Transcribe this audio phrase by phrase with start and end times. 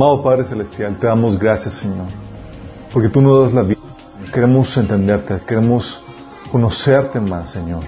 [0.00, 2.06] Amado Padre Celestial, te damos gracias, Señor,
[2.90, 3.80] porque tú nos das la vida.
[4.32, 6.02] Queremos entenderte, queremos
[6.50, 7.84] conocerte más, Señor.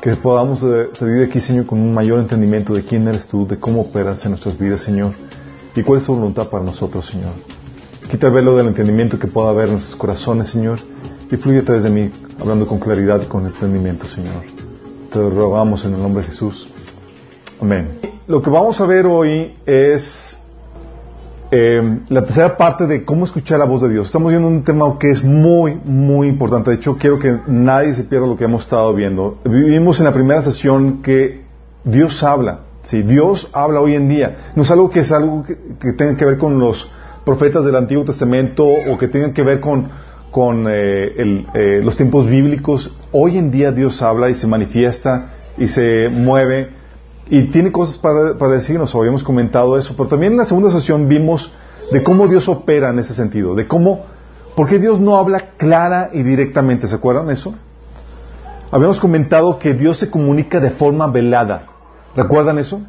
[0.00, 3.58] Que podamos salir de aquí, Señor, con un mayor entendimiento de quién eres tú, de
[3.58, 5.12] cómo operas en nuestras vidas, Señor,
[5.74, 7.32] y cuál es tu voluntad para nosotros, Señor.
[8.08, 10.78] Quita el velo del entendimiento que pueda haber en nuestros corazones, Señor,
[11.32, 14.44] y fluye a través de mí, hablando con claridad y con entendimiento, Señor.
[15.12, 16.68] Te lo rogamos en el nombre de Jesús.
[17.60, 17.98] Amén.
[18.28, 20.39] Lo que vamos a ver hoy es
[21.50, 24.06] eh, la tercera parte de cómo escuchar la voz de Dios.
[24.06, 26.70] Estamos viendo un tema que es muy, muy importante.
[26.70, 29.38] De hecho, quiero que nadie se pierda lo que hemos estado viendo.
[29.44, 31.42] Vivimos en la primera sesión que
[31.84, 32.60] Dios habla.
[32.82, 34.52] Sí, Dios habla hoy en día.
[34.54, 36.90] No es algo que es algo que, tenga que ver con los
[37.24, 39.88] profetas del Antiguo Testamento o que tenga que ver con,
[40.30, 42.96] con eh, eh, los tiempos bíblicos.
[43.12, 46.79] Hoy en día Dios habla y se manifiesta y se mueve
[47.28, 51.08] y tiene cosas para, para decirnos, habíamos comentado eso, pero también en la segunda sesión
[51.08, 51.52] vimos
[51.92, 54.04] de cómo Dios opera en ese sentido, de cómo,
[54.56, 57.54] por qué Dios no habla clara y directamente, ¿se acuerdan eso?
[58.70, 61.66] Habíamos comentado que Dios se comunica de forma velada,
[62.16, 62.80] ¿recuerdan eso?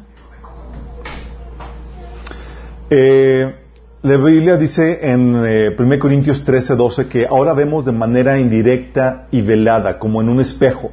[2.90, 3.54] Eh,
[4.02, 9.28] la Biblia dice en 1 eh, Corintios 13, 12 que ahora vemos de manera indirecta
[9.30, 10.90] y velada, como en un espejo.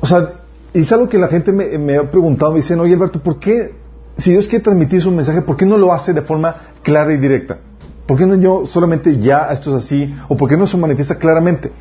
[0.00, 0.37] O sea,
[0.78, 3.74] y es algo que la gente me, ha preguntado, me dicen, oye Alberto, ¿por qué,
[4.16, 7.16] si Dios quiere transmitir su mensaje, ¿por qué no lo hace de forma clara y
[7.16, 7.58] directa?
[8.06, 10.14] ¿Por qué no yo solamente ya esto es así?
[10.28, 11.72] ¿O por qué no se manifiesta claramente?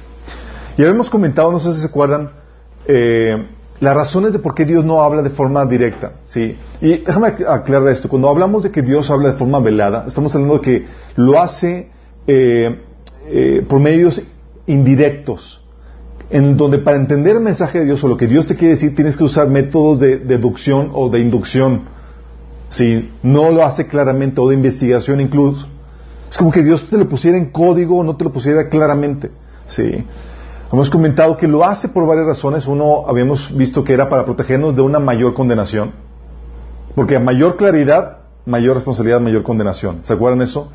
[0.79, 2.31] Ya hemos comentado, no sé si se acuerdan,
[2.87, 3.47] eh,
[3.79, 6.13] las razones de por qué Dios no habla de forma directa.
[6.25, 6.57] ¿sí?
[6.81, 8.09] Y déjame aclarar esto.
[8.09, 11.91] Cuando hablamos de que Dios habla de forma velada, estamos hablando de que lo hace
[12.25, 12.81] eh,
[13.27, 14.23] eh, por medios
[14.65, 15.66] indirectos
[16.29, 18.95] en donde para entender el mensaje de Dios o lo que Dios te quiere decir
[18.95, 21.83] tienes que usar métodos de deducción o de inducción.
[22.69, 25.67] Si no lo hace claramente o de investigación incluso.
[26.29, 29.31] Es como que Dios te lo pusiera en código o no te lo pusiera claramente.
[29.67, 30.05] Sí.
[30.71, 32.67] Hemos comentado que lo hace por varias razones.
[32.67, 35.93] Uno, habíamos visto que era para protegernos de una mayor condenación.
[36.93, 39.99] Porque a mayor claridad, mayor responsabilidad, mayor condenación.
[40.01, 40.69] ¿Se acuerdan eso?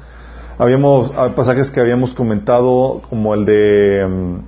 [0.56, 4.40] Habíamos pasajes que habíamos comentado como el de...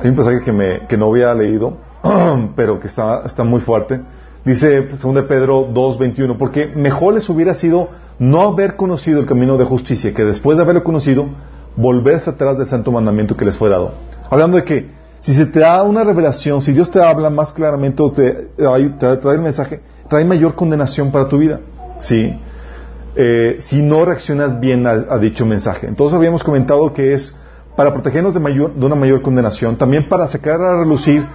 [0.00, 1.78] Hay un pasaje que, me, que no había leído,
[2.56, 4.00] pero que está, muy fuerte.
[4.44, 9.64] Dice 2 Pedro 2.21, porque mejor les hubiera sido no haber conocido el camino de
[9.64, 11.26] justicia, que después de haberlo conocido,
[11.76, 13.92] volverse atrás del santo mandamiento que les fue dado.
[14.30, 14.90] Hablando de que
[15.20, 19.40] si se te da una revelación, si Dios te habla más claramente te, trae el
[19.40, 21.60] mensaje, trae mayor condenación para tu vida.
[21.98, 22.38] ¿sí?
[23.16, 25.86] Eh, si no reaccionas bien a dicho mensaje.
[25.86, 27.34] Entonces habíamos comentado que es
[27.76, 31.26] para protegernos de, de una mayor condenación, también para sacar a relucir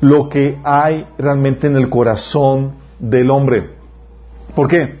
[0.00, 3.70] lo que hay realmente en el corazón del hombre.
[4.54, 4.94] ¿Por qué?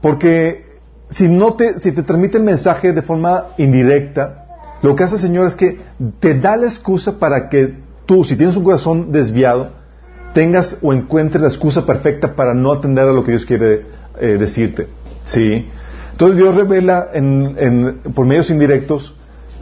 [0.00, 0.78] Porque
[1.08, 4.46] si no te, si te transmite el mensaje de forma indirecta,
[4.82, 5.78] lo que hace el Señor es que
[6.18, 7.74] te da la excusa para que
[8.06, 9.70] tú, si tienes un corazón desviado,
[10.32, 13.82] tengas o encuentres la excusa perfecta para no atender a lo que Dios quiere
[14.18, 14.88] eh, decirte.
[15.24, 15.68] ¿Sí?
[16.12, 17.08] Entonces Dios revela
[18.14, 19.14] por medios indirectos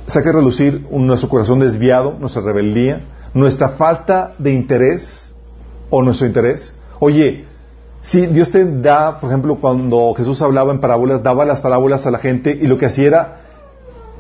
[0.09, 3.03] saca a relucir nuestro corazón desviado, nuestra rebeldía,
[3.35, 5.35] nuestra falta de interés
[5.91, 6.75] o nuestro interés.
[6.99, 7.45] Oye,
[8.01, 12.11] si Dios te da, por ejemplo, cuando Jesús hablaba en parábolas, daba las parábolas a
[12.11, 13.37] la gente y lo que hacía era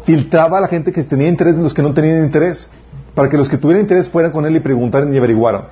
[0.04, 2.70] filtraba a la gente que tenía interés de los que no tenían interés,
[3.14, 5.64] para que los que tuvieran interés fueran con él y preguntaran y averiguaran.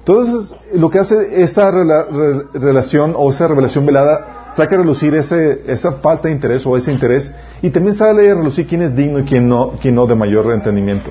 [0.00, 5.92] Entonces, lo que hace esta relación o esa revelación velada saca a relucir ese, esa
[5.92, 9.24] falta de interés o ese interés y también sale a relucir quién es digno y
[9.24, 11.10] quién no, quién no de mayor entendimiento.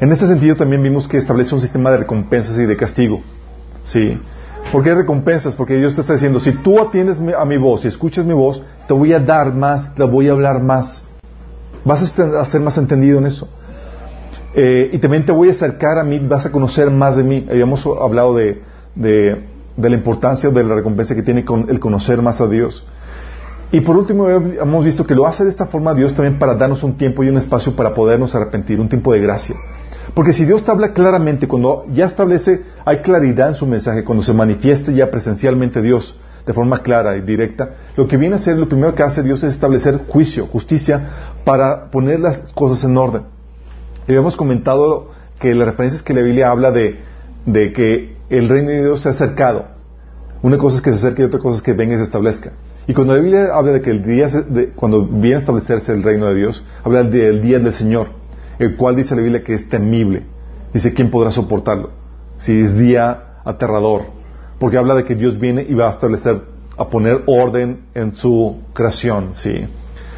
[0.00, 3.22] En ese sentido también vimos que establece un sistema de recompensas y de castigo.
[3.84, 4.18] ¿Sí?
[4.70, 5.54] ¿Por qué recompensas?
[5.54, 8.62] Porque Dios te está diciendo, si tú atiendes a mi voz y escuchas mi voz,
[8.86, 11.04] te voy a dar más, te voy a hablar más.
[11.84, 13.48] Vas a ser más entendido en eso.
[14.54, 17.46] Eh, y también te voy a acercar a mí, vas a conocer más de mí.
[17.50, 18.62] Habíamos hablado de,
[18.94, 22.86] de de la importancia de la recompensa que tiene con el conocer más a Dios.
[23.72, 26.82] Y por último, hemos visto que lo hace de esta forma Dios también para darnos
[26.82, 29.56] un tiempo y un espacio para podernos arrepentir, un tiempo de gracia.
[30.14, 34.22] Porque si Dios te habla claramente, cuando ya establece, hay claridad en su mensaje, cuando
[34.22, 38.58] se manifiesta ya presencialmente Dios de forma clara y directa, lo que viene a ser,
[38.58, 41.08] lo primero que hace Dios es establecer juicio, justicia,
[41.44, 43.22] para poner las cosas en orden.
[44.06, 47.00] Y hemos comentado que las referencias que la Biblia habla de,
[47.46, 49.66] de que el reino de Dios se ha acercado.
[50.42, 52.52] Una cosa es que se acerque y otra cosa es que venga y se establezca.
[52.86, 54.28] Y cuando la Biblia habla de que el día,
[54.74, 58.08] cuando viene a establecerse el reino de Dios, habla del día del Señor,
[58.58, 60.24] el cual dice la Biblia que es temible.
[60.72, 61.90] Dice, ¿quién podrá soportarlo?
[62.38, 64.02] Si es día aterrador.
[64.58, 66.42] Porque habla de que Dios viene y va a establecer
[66.76, 69.68] a poner orden en su creación, ¿sí?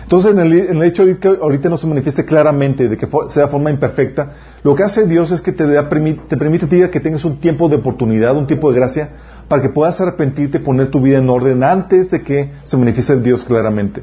[0.05, 3.71] Entonces, en el, hecho de que ahorita no se manifieste claramente, de que sea forma
[3.71, 7.71] imperfecta, lo que hace Dios es que te, da, te permite que tengas un tiempo
[7.71, 9.09] de oportunidad, un tiempo de gracia,
[9.49, 13.45] para que puedas arrepentirte poner tu vida en orden antes de que se manifieste Dios
[13.45, 14.03] claramente.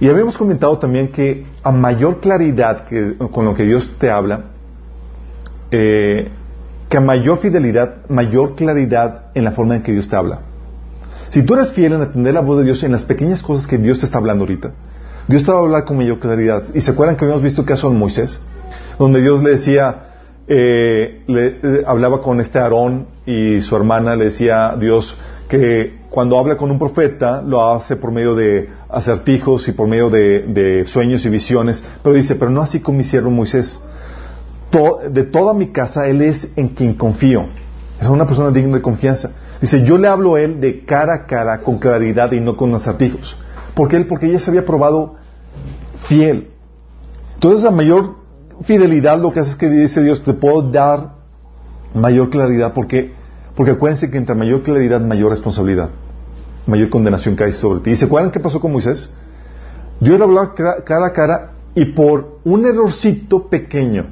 [0.00, 4.46] Y habíamos comentado también que a mayor claridad que, con lo que Dios te habla,
[5.70, 6.30] eh,
[6.88, 10.40] que a mayor fidelidad, mayor claridad en la forma en que Dios te habla.
[11.34, 13.76] Si tú eres fiel en atender la voz de Dios en las pequeñas cosas que
[13.76, 14.70] Dios te está hablando ahorita,
[15.26, 16.62] Dios te va a hablar con mayor claridad.
[16.72, 18.38] ¿Y se acuerdan que habíamos visto el caso de Moisés?
[19.00, 20.04] Donde Dios le decía,
[20.46, 26.38] eh, le, eh, hablaba con este Aarón y su hermana le decía Dios que cuando
[26.38, 31.26] habla con un profeta lo hace por medio de acertijos y por medio de, sueños
[31.26, 33.80] y visiones, pero dice, pero no así con mi siervo Moisés.
[35.10, 37.63] de toda mi casa él es en quien confío.
[38.00, 39.30] Es una persona digna de confianza.
[39.60, 42.74] Dice, yo le hablo a él de cara a cara, con claridad y no con
[42.74, 43.36] acertijos.
[43.74, 44.06] ¿Por qué él?
[44.06, 45.14] Porque ella se había probado
[46.08, 46.50] fiel.
[47.34, 48.16] Entonces, a mayor
[48.62, 51.14] fidelidad lo que hace es que dice Dios, te puedo dar
[51.94, 52.72] mayor claridad.
[52.72, 53.12] porque
[53.54, 55.90] Porque acuérdense que entre mayor claridad, mayor responsabilidad,
[56.66, 57.90] mayor condenación cae sobre ti.
[57.90, 59.10] ¿Y se acuerdan qué pasó con Moisés?
[60.00, 64.06] Dios le hablaba cara a cara y por un errorcito pequeño,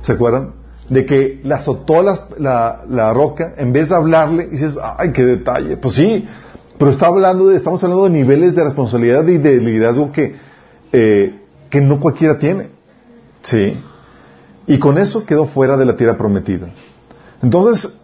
[0.00, 0.61] ¿se acuerdan?
[0.88, 5.76] De que le azotó la, la, roca, en vez de hablarle, dices, ay, qué detalle.
[5.76, 6.26] Pues sí,
[6.78, 10.34] pero está hablando de, estamos hablando de niveles de responsabilidad y de liderazgo que,
[10.92, 11.40] eh,
[11.70, 12.70] que no cualquiera tiene.
[13.42, 13.76] Sí.
[14.66, 16.68] Y con eso quedó fuera de la tierra prometida.
[17.42, 17.98] Entonces,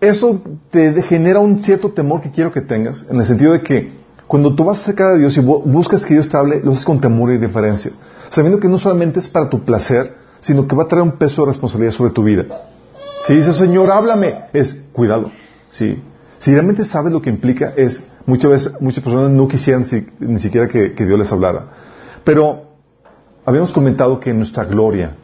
[0.00, 3.92] eso te genera un cierto temor que quiero que tengas, en el sentido de que
[4.26, 7.00] cuando tú vas acerca de Dios y buscas que Dios te hable, lo haces con
[7.00, 7.92] temor y diferencia,
[8.30, 11.42] sabiendo que no solamente es para tu placer, sino que va a traer un peso
[11.42, 12.44] de responsabilidad sobre tu vida.
[13.22, 15.30] Si dices, Señor, háblame, es cuidado.
[15.70, 16.02] ¿sí?
[16.38, 19.86] Si realmente sabes lo que implica, es muchas veces, muchas personas no quisieran
[20.20, 21.68] ni siquiera que Dios les hablara.
[22.24, 22.64] Pero
[23.46, 25.16] habíamos comentado que nuestra gloria,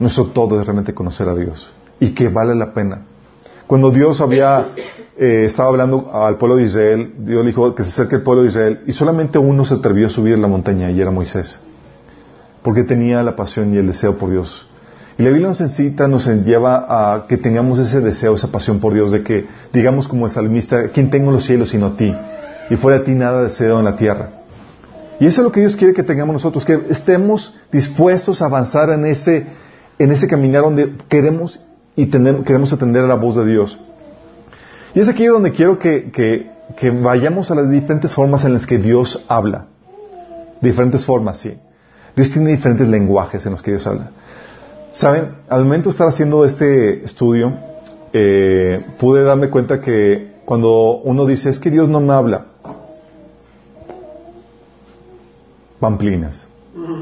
[0.00, 3.02] nuestro todo es realmente conocer a Dios y que vale la pena.
[3.68, 4.72] Cuando Dios había
[5.16, 8.42] eh, estaba hablando al pueblo de Israel, Dios le dijo que se acerque el pueblo
[8.42, 11.60] de Israel y solamente uno se atrevió a subir la montaña y era Moisés,
[12.62, 14.68] porque tenía la pasión y el deseo por Dios.
[15.18, 18.94] Y la Biblia nos incita, nos lleva a que tengamos ese deseo, esa pasión por
[18.94, 22.14] Dios, de que digamos como el salmista, ¿quién tengo los cielos sino a ti?
[22.70, 24.30] Y fuera de ti nada deseo en la tierra.
[25.20, 28.90] Y eso es lo que Dios quiere que tengamos nosotros, que estemos dispuestos a avanzar
[28.90, 29.46] en ese,
[29.98, 31.60] en ese caminar donde queremos
[31.94, 33.78] y queremos atender a la voz de Dios.
[34.94, 38.78] Y es aquí donde quiero que, que, vayamos a las diferentes formas en las que
[38.78, 39.66] Dios habla.
[40.60, 41.56] Diferentes formas, sí.
[42.14, 44.10] Dios tiene diferentes lenguajes en los que Dios habla.
[44.92, 47.52] Saben, al momento de estar haciendo este estudio,
[48.12, 52.46] eh, pude darme cuenta que cuando uno dice, es que Dios no me habla,
[55.80, 56.46] pamplinas.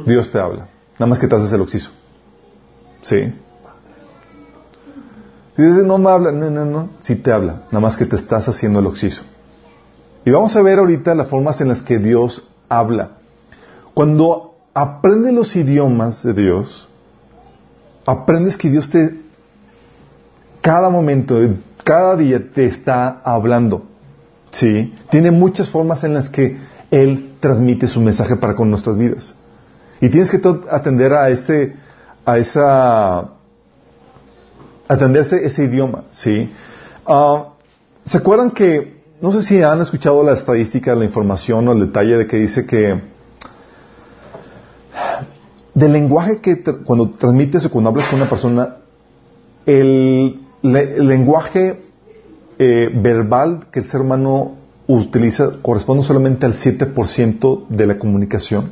[0.06, 0.68] Dios te habla.
[0.94, 1.90] Nada más que te haces el oxiso.
[3.02, 3.32] ¿Sí?
[5.56, 7.62] Si dices, no me habla, no, no, no, sí te habla.
[7.70, 9.22] Nada más que te estás haciendo el oxiso.
[10.24, 13.10] Y vamos a ver ahorita las formas en las que Dios habla.
[13.94, 16.88] Cuando aprendes los idiomas de Dios,
[18.06, 19.20] aprendes que Dios te,
[20.60, 21.38] cada momento,
[21.84, 23.86] cada día te está hablando.
[24.52, 24.94] ¿Sí?
[25.10, 26.58] Tiene muchas formas en las que
[26.90, 29.34] Él transmite su mensaje para con nuestras vidas.
[30.00, 31.76] Y tienes que atender a este,
[32.24, 33.30] a esa,
[34.88, 36.52] atenderse ese idioma, ¿sí?
[37.06, 37.50] Ah,
[38.04, 42.16] ¿Se acuerdan que, no sé si han escuchado la estadística, la información o el detalle
[42.16, 43.00] de que dice que
[45.80, 48.76] del lenguaje que cuando transmites o cuando hablas con una persona,
[49.66, 51.80] el, lenguaje
[52.58, 54.56] eh, verbal que el ser humano
[54.86, 58.70] utiliza corresponde solamente al 7% de la comunicación.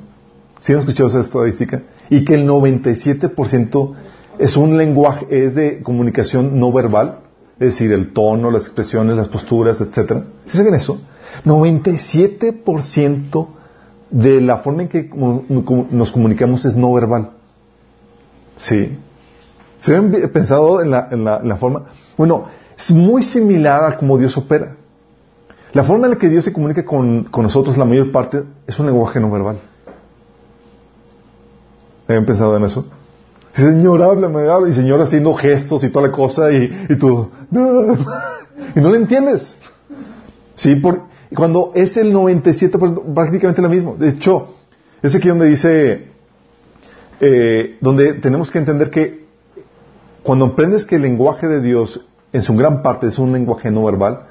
[0.60, 1.82] ¿Sí han escuchado esa estadística?
[2.10, 3.94] Y que el 97%
[4.38, 7.20] es un lenguaje, es de comunicación no verbal,
[7.54, 10.24] es decir, el tono, las expresiones, las posturas, etc.
[10.46, 11.00] ¿Sí saben eso?
[11.44, 13.46] 97%
[14.10, 15.10] de la forma en que
[15.90, 17.30] nos comunicamos es no verbal.
[18.56, 18.98] ¿Sí?
[19.80, 21.84] ¿Se han pensado en la, forma?
[22.16, 22.46] Bueno,
[22.76, 24.74] es muy similar a cómo Dios opera.
[25.72, 28.86] La forma en la que Dios se comunica con, nosotros, la mayor parte, es un
[28.86, 29.60] lenguaje no verbal.
[32.08, 32.86] ¿Habían pensado en eso?
[33.52, 34.68] Señor, háblame, habla.
[34.68, 39.54] Y Señor haciendo gestos y toda la cosa y, y tú, y no le entiendes.
[40.54, 41.02] Sí, por,
[41.34, 43.96] cuando es el 97, pues, prácticamente lo mismo.
[43.98, 44.54] De hecho,
[45.02, 46.08] es aquí donde dice,
[47.20, 49.26] eh, donde tenemos que entender que
[50.22, 53.84] cuando aprendes que el lenguaje de Dios en su gran parte es un lenguaje no
[53.84, 54.26] verbal,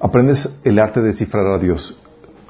[0.00, 1.96] aprendes el arte de descifrar a Dios,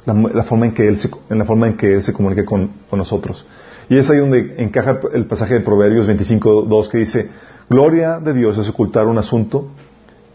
[0.05, 2.71] la, forma en que Él se, en la forma en que Él se comunica con,
[2.93, 3.47] nosotros.
[3.89, 7.29] Y es ahí donde encaja el pasaje de Proverbios 25.2 que dice,
[7.69, 9.69] gloria de Dios es ocultar un asunto,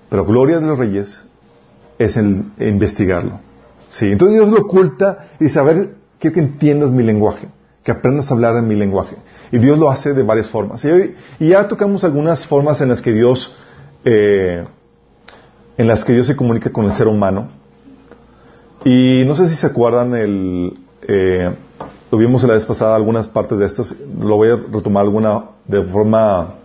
[0.10, 1.24] pero gloria de los reyes
[1.98, 3.39] es el investigarlo.
[3.92, 7.50] Sí, entonces Dios lo oculta y ver, quiero que entiendas mi lenguaje,
[7.84, 9.18] que aprendas a hablar en mi lenguaje.
[9.52, 10.84] Y Dios lo hace de varias formas.
[10.86, 13.54] Y, ya tocamos algunas formas en las que Dios,
[14.06, 14.64] eh,
[15.78, 17.50] en las que Dios se comunica con el ser humano.
[18.86, 21.52] Y no sé si se acuerdan el, eh,
[22.10, 25.84] lo vimos la vez pasada algunas partes de estas, lo voy a retomar alguna de
[25.84, 26.56] forma,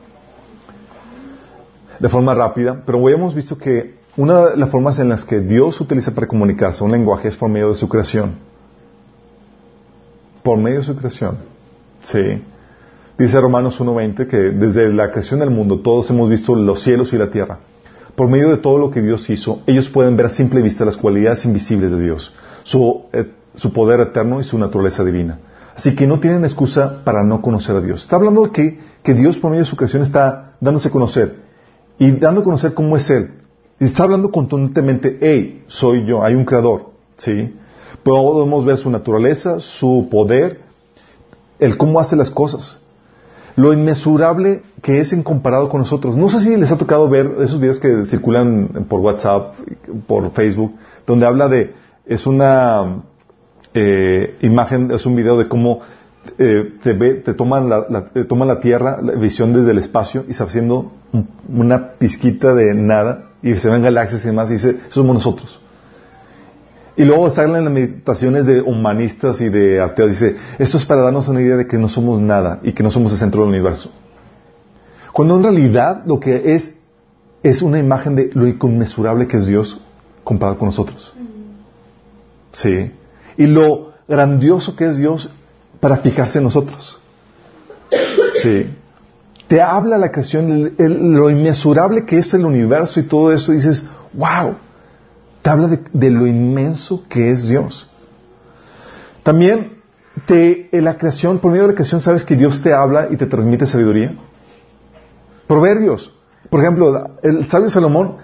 [1.99, 5.41] de forma rápida, pero hoy hemos visto que una de las formas en las que
[5.41, 8.35] Dios utiliza para comunicarse un lenguaje es por medio de su creación.
[10.43, 11.39] Por medio de su creación.
[12.03, 12.43] Sí.
[13.19, 17.19] Dice Romanos 1.20 que desde la creación del mundo todos hemos visto los cielos y
[17.19, 17.59] la tierra.
[18.15, 20.97] Por medio de todo lo que Dios hizo, ellos pueden ver a simple vista las
[20.97, 23.27] cualidades invisibles de Dios, su, eh,
[23.75, 25.39] poder eterno y su naturaleza divina.
[25.75, 28.03] Así que no tienen excusa para no conocer a Dios.
[28.03, 31.37] Está hablando de que, que Dios por medio de su creación está dándose a conocer
[31.99, 33.33] y dando a conocer cómo es Él.
[33.79, 37.55] Está hablando contundentemente, hey, soy yo, hay un creador, ¿sí?
[38.03, 40.61] Podemos ver su naturaleza, su poder,
[41.59, 42.81] el cómo hace las cosas
[43.57, 46.17] lo inmesurable que es en comparado con nosotros.
[46.17, 49.55] No sé si les ha tocado ver esos videos que circulan por WhatsApp,
[50.07, 50.75] por Facebook,
[51.07, 51.73] donde habla de,
[52.05, 53.03] es una
[53.75, 55.81] eh, imagen, es un video de cómo
[56.39, 57.87] eh, te, ve, te, toman la,
[58.29, 60.93] toman la Tierra, la visión desde el espacio, y está haciendo
[61.49, 65.61] una pizquita de nada, y se ven galaxias y demás, y dice, somos nosotros.
[66.97, 70.11] Y luego salen las meditaciones de humanistas y de ateos.
[70.11, 72.91] Dice, esto es para darnos una idea de que no somos nada y que no
[72.91, 73.91] somos el centro del universo.
[75.13, 76.75] Cuando en realidad lo que es
[77.43, 79.79] es una imagen de lo inconmensurable que es Dios
[80.25, 81.15] comparado con nosotros.
[82.53, 82.91] Sí.
[83.37, 85.31] Y lo grandioso que es Dios
[85.81, 86.99] para fijarse en nosotros.
[88.43, 88.67] Sí.
[89.49, 93.53] Te habla la creación, lo inmesurable que es el universo y todo eso.
[93.53, 94.57] Y dices, wow
[95.47, 97.89] te habla de, lo inmenso que es Dios.
[99.23, 99.75] También
[100.27, 103.17] te, en la creación, por medio de la creación, sabes que Dios te habla y
[103.17, 104.17] te transmite sabiduría.
[105.47, 106.13] Proverbios.
[106.51, 108.17] Por ejemplo, el sabio Salomón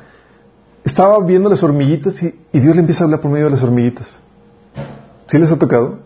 [0.82, 4.18] estaba viendo las hormiguitas y, Dios le empieza a hablar por medio de las hormiguitas.
[5.28, 6.00] ¿Sí les ha tocado?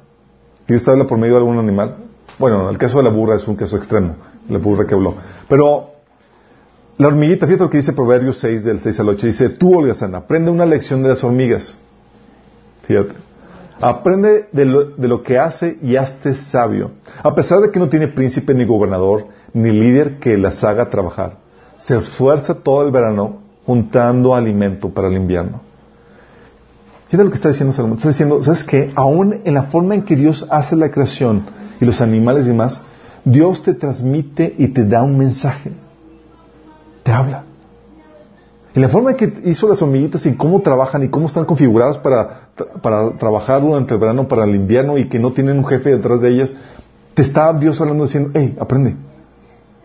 [0.69, 1.97] Dios te habla por medio de algún animal.
[2.39, 4.17] Bueno, el caso de la burra es un caso extremo,
[4.49, 5.15] la burra que habló.
[5.49, 5.91] Pero
[6.99, 10.15] la hormiguita, fíjate lo que dice Proverbios 6, del 6 al 8, dice, tú, Olgazán,
[10.15, 11.77] aprende una lección de las hormigas.
[12.83, 13.15] Fíjate.
[13.79, 16.93] Aprende de lo, de lo, que hace y hazte sabio.
[17.23, 21.37] A pesar de que no tiene príncipe ni gobernador, ni líder que las haga trabajar,
[21.77, 25.61] se esfuerza todo el verano juntando alimento para el invierno.
[27.09, 27.99] Fíjate lo que está diciendo Salomón.
[27.99, 28.93] Está diciendo, ¿sabes qué?
[28.95, 31.47] Aún en la forma en que Dios hace la creación
[31.81, 32.81] y los animales y demás,
[33.27, 35.73] Dios te transmite y te da un mensaje
[37.07, 37.45] te habla.
[38.75, 41.97] Y la forma en que hizo las hormiguitas y cómo trabajan y cómo están configuradas
[41.99, 42.49] para,
[42.83, 46.21] para trabajar durante el verano, para el invierno y que no tienen un jefe detrás
[46.21, 46.53] de ellas,
[47.15, 48.97] te está Dios hablando diciendo, hey, aprende.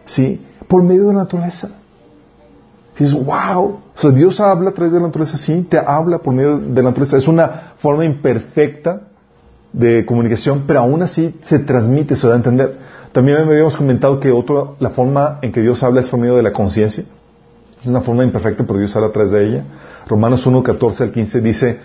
[0.03, 0.43] ¿Sí?
[0.67, 1.69] Por medio de la naturaleza.
[2.97, 3.63] Dices, wow.
[3.63, 6.81] O sea, Dios habla a través de la naturaleza, sí, te habla por medio de
[6.81, 7.17] la naturaleza.
[7.17, 9.03] Es una forma imperfecta
[9.71, 12.77] de comunicación, pero aún así se transmite, se da a entender.
[13.11, 16.43] También habíamos comentado que otra, la forma en que Dios habla es por medio de
[16.43, 17.03] la conciencia.
[17.81, 19.63] Es una forma imperfecta, pero Dios habla a de ella.
[20.07, 21.79] Romanos 1, 14 al 15 dice,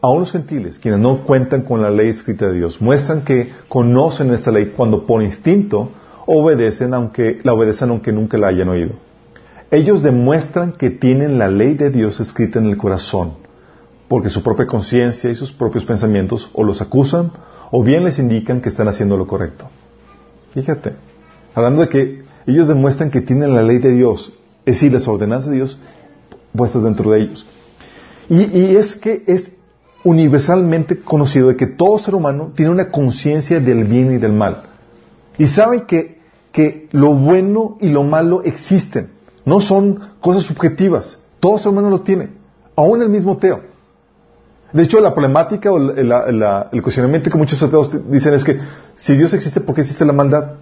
[0.00, 4.32] a los gentiles, quienes no cuentan con la ley escrita de Dios, muestran que conocen
[4.32, 5.90] esta ley cuando por instinto
[6.26, 8.94] obedecen, aunque la obedecen aunque nunca la hayan oído.
[9.70, 13.34] Ellos demuestran que tienen la ley de Dios escrita en el corazón,
[14.08, 17.30] porque su propia conciencia y sus propios pensamientos o los acusan
[17.70, 19.66] o bien les indican que están haciendo lo correcto.
[20.54, 20.94] Fíjate,
[21.54, 24.32] hablando de que ellos demuestran que tienen la ley de Dios,
[24.64, 25.78] es decir, las ordenanzas de Dios
[26.54, 27.46] puestas dentro de ellos.
[28.28, 29.52] Y, es que es
[30.04, 34.62] universalmente conocido de que todo ser humano tiene una conciencia del bien y del mal.
[35.38, 36.18] Y saben que,
[36.50, 39.10] que lo bueno y lo malo existen.
[39.44, 41.18] No son cosas subjetivas.
[41.40, 42.30] Todo ser humano lo tiene.
[42.76, 43.71] Aún el mismo Teo.
[44.72, 48.58] De hecho, la problemática o el cuestionamiento que muchos ateos dicen es que
[48.96, 50.52] si Dios existe, ¿por qué existe la maldad?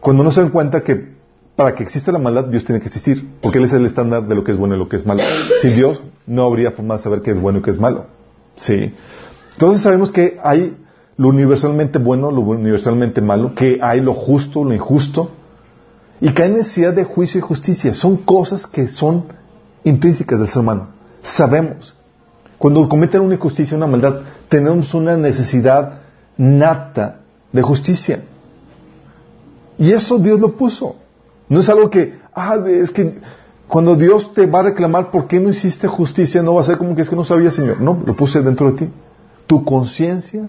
[0.00, 1.16] Cuando no se dan cuenta que
[1.54, 4.34] para que exista la maldad, Dios tiene que existir, porque Él es el estándar de
[4.34, 5.22] lo que es bueno y lo que es malo.
[5.62, 8.06] Sin Dios, no habría forma de saber qué es bueno y qué es malo.
[8.56, 8.94] ¿Sí?
[9.52, 10.76] Entonces sabemos que hay
[11.16, 15.30] lo universalmente bueno, lo universalmente malo, que hay lo justo, lo injusto,
[16.20, 17.94] y que hay necesidad de juicio y justicia.
[17.94, 19.24] Son cosas que son
[19.82, 20.95] intrínsecas del ser humano.
[21.26, 21.94] Sabemos.
[22.58, 26.00] Cuando cometen una injusticia, una maldad, tenemos una necesidad
[26.36, 27.20] nata
[27.52, 28.20] de justicia.
[29.78, 30.96] Y eso Dios lo puso.
[31.48, 33.18] No es algo que, ah, es que
[33.68, 36.78] cuando Dios te va a reclamar por qué no hiciste justicia, no va a ser
[36.78, 37.80] como que es que no sabía, Señor.
[37.80, 38.92] No, lo puse dentro de ti.
[39.46, 40.48] Tu conciencia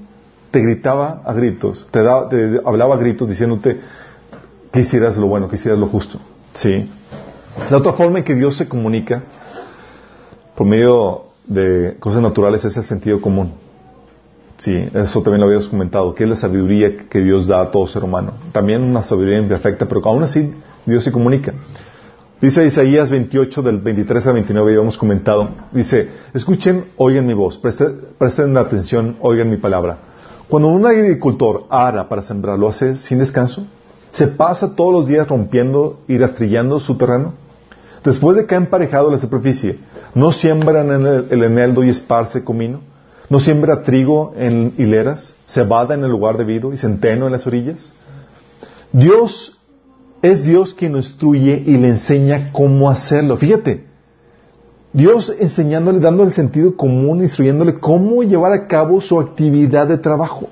[0.52, 3.80] te gritaba a gritos, te, te hablaba a gritos diciéndote
[4.72, 6.20] que hicieras lo bueno, que hicieras lo justo.
[6.54, 6.90] ¿Sí?
[7.70, 9.24] La otra forma en que Dios se comunica
[10.58, 13.52] por medio de cosas naturales es el sentido común.
[14.58, 17.86] Sí, eso también lo habíamos comentado, que es la sabiduría que Dios da a todo
[17.86, 18.34] ser humano.
[18.52, 20.52] También una sabiduría imperfecta, pero aún así
[20.84, 21.54] Dios se comunica.
[22.42, 27.60] Dice Isaías 28 del 23 al 29, ya habíamos comentado, dice, escuchen, oigan mi voz,
[27.60, 30.00] presten, presten atención, oigan mi palabra.
[30.50, 33.68] Cuando un agricultor ara para sembrar, ¿lo hace sin descanso?
[34.10, 37.34] ¿Se pasa todos los días rompiendo y rastrillando su terreno?
[38.04, 39.78] Después de que ha emparejado la superficie,
[40.18, 42.82] ¿no siembran en el, el eneldo y esparce comino?
[43.30, 47.92] ¿No siembra trigo en hileras, cebada en el lugar debido y centeno en las orillas?
[48.92, 49.60] Dios
[50.22, 53.38] es Dios quien lo instruye y le enseña cómo hacerlo.
[53.38, 53.86] Fíjate,
[54.92, 60.48] Dios enseñándole, dándole el sentido común, instruyéndole cómo llevar a cabo su actividad de trabajo.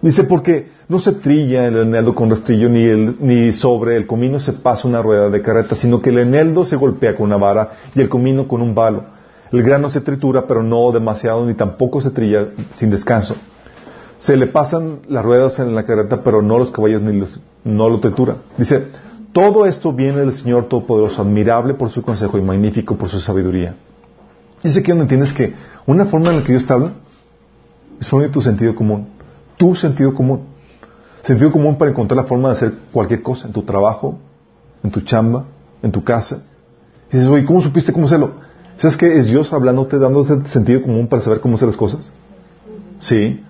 [0.00, 4.52] Dice, porque no se trilla el eneldo con rastrillo, ni, ni sobre el comino se
[4.52, 8.00] pasa una rueda de carreta, sino que el eneldo se golpea con una vara y
[8.00, 9.04] el comino con un balo.
[9.50, 13.36] El grano se tritura, pero no demasiado, ni tampoco se trilla sin descanso.
[14.18, 17.88] Se le pasan las ruedas en la carreta, pero no los caballos ni los, no
[17.88, 18.36] lo tritura.
[18.56, 18.88] Dice,
[19.32, 23.74] todo esto viene del Señor Todopoderoso, admirable por su consejo y magnífico por su sabiduría.
[24.62, 25.54] Dice que donde entiendes que
[25.86, 26.92] una forma en la que Dios te habla
[28.00, 29.08] es por tu sentido común.
[29.56, 30.53] Tu sentido común.
[31.24, 34.18] Sentido común para encontrar la forma de hacer cualquier cosa, en tu trabajo,
[34.82, 35.46] en tu chamba,
[35.82, 36.42] en tu casa.
[37.10, 38.32] Y dices, oye, ¿cómo supiste cómo hacerlo?
[38.76, 42.10] ¿Sabes que es Dios hablándote, dándote sentido común para saber cómo hacer las cosas?
[42.98, 43.42] Sí.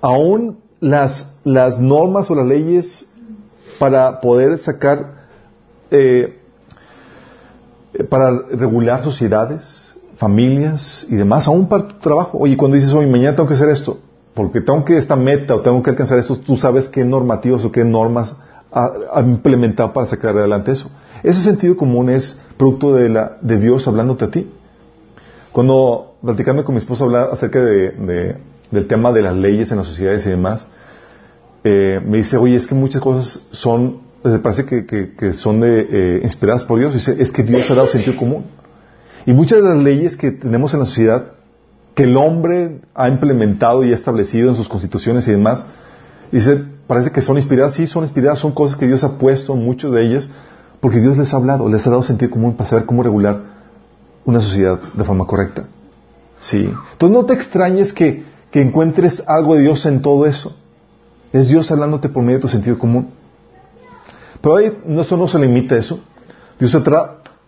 [0.00, 3.04] Aún las, las normas o las leyes
[3.80, 5.26] para poder sacar,
[5.90, 6.38] eh,
[8.08, 12.38] para regular sociedades, familias y demás, aún para tu trabajo.
[12.38, 13.98] Oye, cuando dices, oye, mañana tengo que hacer esto,
[14.36, 17.72] porque tengo que esta meta o tengo que alcanzar esto, tú sabes qué normativas o
[17.72, 18.36] qué normas
[18.70, 20.90] ha, implementado para sacar adelante eso.
[21.22, 24.50] Ese sentido común es producto de, Dios hablándote a ti.
[25.52, 28.36] Cuando platicando con mi esposa hablar acerca de,
[28.70, 30.66] del tema de las leyes en las sociedades y demás,
[31.64, 35.86] eh, me dice, oye, es que muchas cosas son, me parece que, que, son de,
[35.90, 36.92] eh, inspiradas por Dios.
[36.92, 38.44] Dice, es que Dios ha dado sentido común.
[39.24, 41.35] Y muchas de las leyes que tenemos en la sociedad,
[41.96, 45.66] que el hombre ha implementado y ha establecido en sus constituciones y demás,
[46.30, 49.92] dice, parece que son inspiradas, sí son inspiradas, son cosas que Dios ha puesto, muchas
[49.92, 50.28] de ellas,
[50.80, 53.40] porque Dios les ha hablado, les ha dado sentido común para saber cómo regular
[54.26, 55.64] una sociedad de forma correcta.
[56.38, 56.70] Sí.
[56.92, 60.54] Entonces no te extrañes que, que encuentres algo de Dios en todo eso.
[61.32, 63.08] Es Dios hablándote por medio de tu sentido común.
[64.42, 66.00] Pero ahí, eso no se limita a eso.
[66.60, 66.76] Dios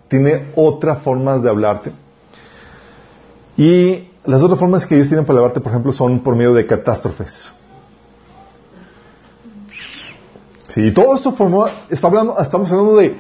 [0.09, 1.93] tiene otras formas de hablarte.
[3.59, 6.67] Y las otras formas que Dios tiene para hablarte, por ejemplo, son por medio de
[6.67, 7.51] catástrofes.
[10.69, 13.17] Sí, todo esto forma, está hablando, estamos hablando de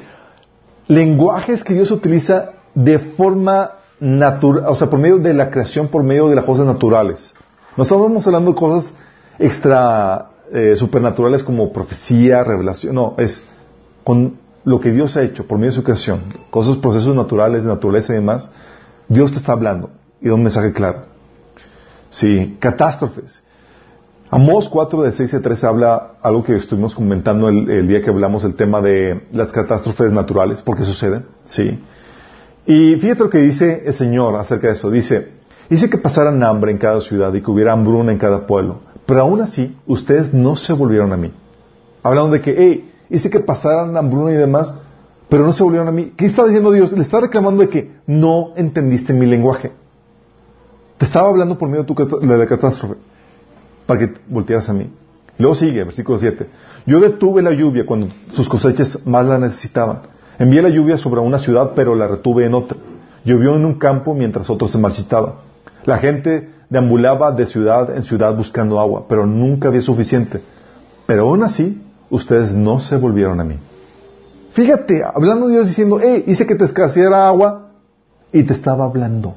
[0.86, 6.02] lenguajes que Dios utiliza de forma natural, o sea, por medio de la creación, por
[6.02, 7.34] medio de las cosas naturales.
[7.74, 8.92] No estamos hablando de cosas
[9.38, 13.42] extra eh, supernaturales como profecía, revelación, no, es
[14.04, 18.12] con lo que Dios ha hecho por medio de su creación, cosas, procesos naturales, naturaleza
[18.12, 18.50] y demás,
[19.08, 19.88] Dios te está hablando
[20.20, 21.02] y da un mensaje claro.
[22.10, 23.42] Sí, catástrofes.
[24.30, 28.42] Amós 4 de 6 a 13 habla algo que estuvimos comentando el, día que hablamos
[28.42, 31.82] del tema de las catástrofes naturales, porque suceden, sí.
[32.66, 34.90] Y fíjate lo que dice el Señor acerca de eso.
[34.90, 35.32] Dice,
[35.70, 38.80] dice que pasaran hambre en cada ciudad y que hubiera hambruna en cada pueblo.
[39.06, 41.32] Pero aún así, ustedes no se volvieron a mí.
[42.02, 44.74] Hablando de que, hey, hice que pasaran hambruna y demás,
[45.30, 46.12] pero no se volvieron a mí.
[46.14, 46.92] ¿Qué está diciendo Dios?
[46.92, 49.72] Le está reclamando de que no entendiste mi lenguaje.
[50.98, 52.96] Te estaba hablando por medio de, tu, de la catástrofe,
[53.86, 54.90] para que voltearas a mí.
[55.38, 56.46] Luego sigue, versículo 7.
[56.86, 60.00] Yo detuve la lluvia cuando sus cosechas más la necesitaban.
[60.38, 62.76] Envié la lluvia sobre una ciudad, pero la retuve en otra.
[63.24, 65.34] Llovió en un campo mientras otros se marchitaban.
[65.84, 70.42] La gente deambulaba de ciudad en ciudad buscando agua, pero nunca había suficiente.
[71.06, 71.80] Pero aún así,
[72.10, 73.56] ustedes no se volvieron a mí.
[74.52, 77.70] Fíjate, hablando Dios diciendo, hey, hice que te escaseara agua
[78.32, 79.34] y te estaba hablando.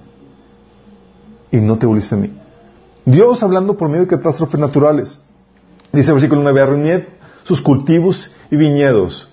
[1.52, 2.32] Y no te volviste a mí.
[3.06, 5.20] Dios hablando por medio de catástrofes naturales.
[5.92, 7.08] Dice el versículo 9, arruiné
[7.44, 9.28] sus cultivos y viñedos.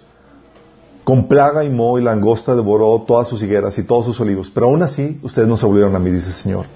[1.04, 4.50] Con plaga y moho y langosta devoró todas sus higueras y todos sus olivos.
[4.50, 6.66] Pero aún así, ustedes no se volvieron a mí, dice el Señor.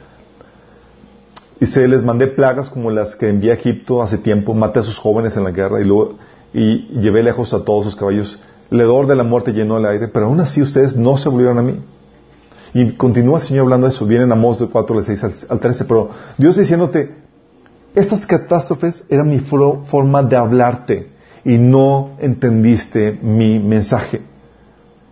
[1.60, 4.54] Y se les mandé plagas como las que envié a Egipto hace tiempo.
[4.54, 6.14] Maté a sus jóvenes en la guerra y, luego,
[6.54, 8.40] y llevé lejos a todos sus caballos.
[8.70, 10.08] El hedor de la muerte llenó el aire.
[10.08, 11.80] Pero aún así, ustedes no se volvieron a mí.
[12.74, 14.06] Y continúa el Señor hablando de eso.
[14.06, 15.84] Viene en Amós de 4, de 6 al 13.
[15.84, 17.14] Pero Dios diciéndote,
[17.94, 21.10] estas catástrofes eran mi forma de hablarte
[21.44, 24.22] y no entendiste mi mensaje.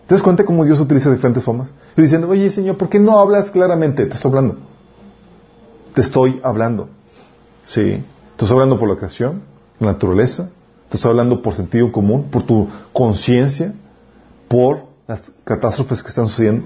[0.06, 1.68] ¿Te das cuenta cómo Dios utiliza diferentes formas?
[1.96, 4.06] Y dicen, oye Señor, ¿por qué no hablas claramente?
[4.06, 4.56] Te estoy hablando.
[5.94, 6.88] Te estoy hablando.
[7.62, 8.02] Sí.
[8.36, 9.42] Te estoy hablando por la creación,
[9.78, 10.50] la naturaleza.
[10.88, 13.74] Te estoy hablando por sentido común, por tu conciencia,
[14.48, 16.64] por las catástrofes que están sucediendo.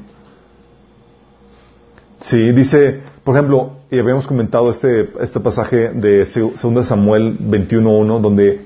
[2.25, 8.63] Sí, dice, por ejemplo, y habíamos comentado este, este pasaje de 2 Samuel 21.1, donde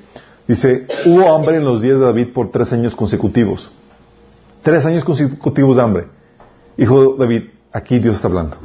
[0.46, 3.72] dice, hubo hambre en los días de David por tres años consecutivos.
[4.62, 6.06] Tres años consecutivos de hambre.
[6.76, 8.56] Hijo David, aquí Dios está hablando.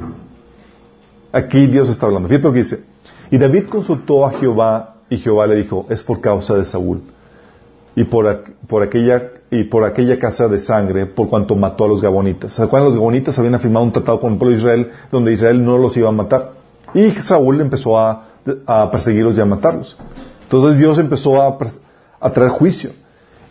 [1.32, 2.28] Aquí Dios está hablando.
[2.28, 2.84] Fíjate lo que dice.
[3.32, 7.02] Y David consultó a Jehová y Jehová le dijo, es por causa de Saúl
[7.96, 12.02] y por, por, aquella, y por aquella casa de sangre, por cuanto mató a los
[12.02, 12.52] gabonitas.
[12.52, 12.88] ¿Se acuerdan?
[12.88, 15.96] Los gabonitas habían firmado un tratado con el pueblo de Israel donde Israel no los
[15.96, 16.54] iba a matar.
[16.92, 18.30] Y Saúl empezó a,
[18.90, 19.96] perseguirlos y a matarlos.
[20.42, 21.56] Entonces Dios empezó a,
[22.20, 22.90] a, traer juicio.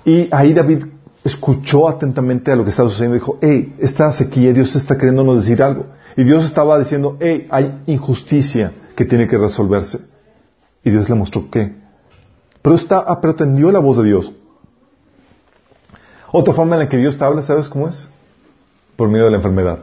[0.03, 0.83] Y ahí David
[1.23, 5.37] escuchó atentamente a lo que estaba sucediendo y dijo, hey, esta sequía, Dios está queriéndonos
[5.37, 5.85] decir algo.
[6.17, 9.99] Y Dios estaba diciendo, hey, hay injusticia que tiene que resolverse.
[10.83, 11.75] Y Dios le mostró qué.
[12.61, 14.33] Pero, está, pretendió la voz de Dios.
[16.35, 18.09] Otra forma en la que Dios te habla, ¿sabes cómo es?
[18.95, 19.81] Por medio de la enfermedad.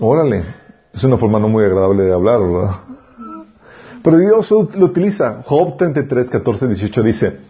[0.00, 0.44] Órale,
[0.94, 2.70] es una forma no muy agradable de hablar, ¿verdad?
[4.02, 5.42] Pero Dios lo utiliza.
[5.44, 7.40] Job 33, 14, 18 dice,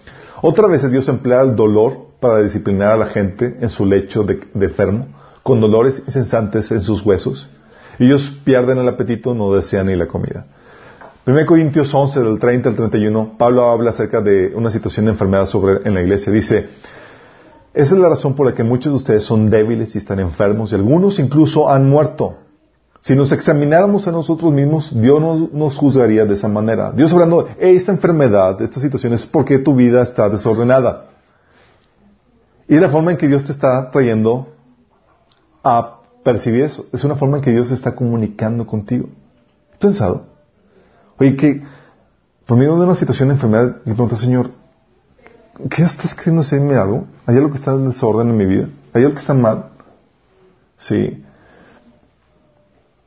[0.42, 4.40] otra vez Dios emplea el dolor para disciplinar a la gente en su lecho de,
[4.52, 5.06] de enfermo,
[5.44, 7.48] con dolores incesantes en sus huesos.
[8.00, 10.46] Ellos pierden el apetito, no desean ni la comida.
[11.26, 15.46] 1 Corintios 11, del 30 al 31, Pablo habla acerca de una situación de enfermedad
[15.46, 16.30] sobre, en la iglesia.
[16.30, 16.68] Dice,
[17.72, 20.72] esa es la razón por la que muchos de ustedes son débiles y están enfermos
[20.72, 22.36] y algunos incluso han muerto.
[23.00, 26.92] Si nos examináramos a nosotros mismos, Dios no nos juzgaría de esa manera.
[26.92, 31.06] Dios hablando, esta enfermedad, esta situación es porque tu vida está desordenada.
[32.68, 34.48] Y la forma en que Dios te está trayendo
[35.62, 39.08] a percibir eso, es una forma en que Dios está comunicando contigo.
[39.78, 40.33] ¿Tú pensado?
[41.18, 41.62] Oye, que
[42.46, 44.50] por medio de una situación de enfermedad, le pregunta, Señor,
[45.70, 47.06] ¿qué estás queriendo decirme algo?
[47.26, 48.68] ¿Hay algo que está en desorden en mi vida?
[48.92, 49.70] ¿Hay algo que está mal?
[50.76, 51.24] Sí.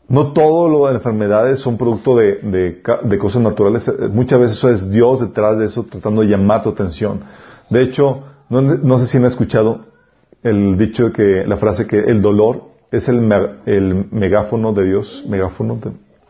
[0.10, 3.91] No todo lo de enfermedades son producto de, de, cosas naturales.
[4.12, 7.22] Muchas veces eso es Dios detrás de eso tratando de llamar tu atención.
[7.70, 9.88] De hecho, no, sé si han escuchado
[10.43, 13.30] el dicho que, la frase que el dolor es el,
[13.65, 15.26] el megáfono de Dios.
[15.28, 15.78] Megáfono,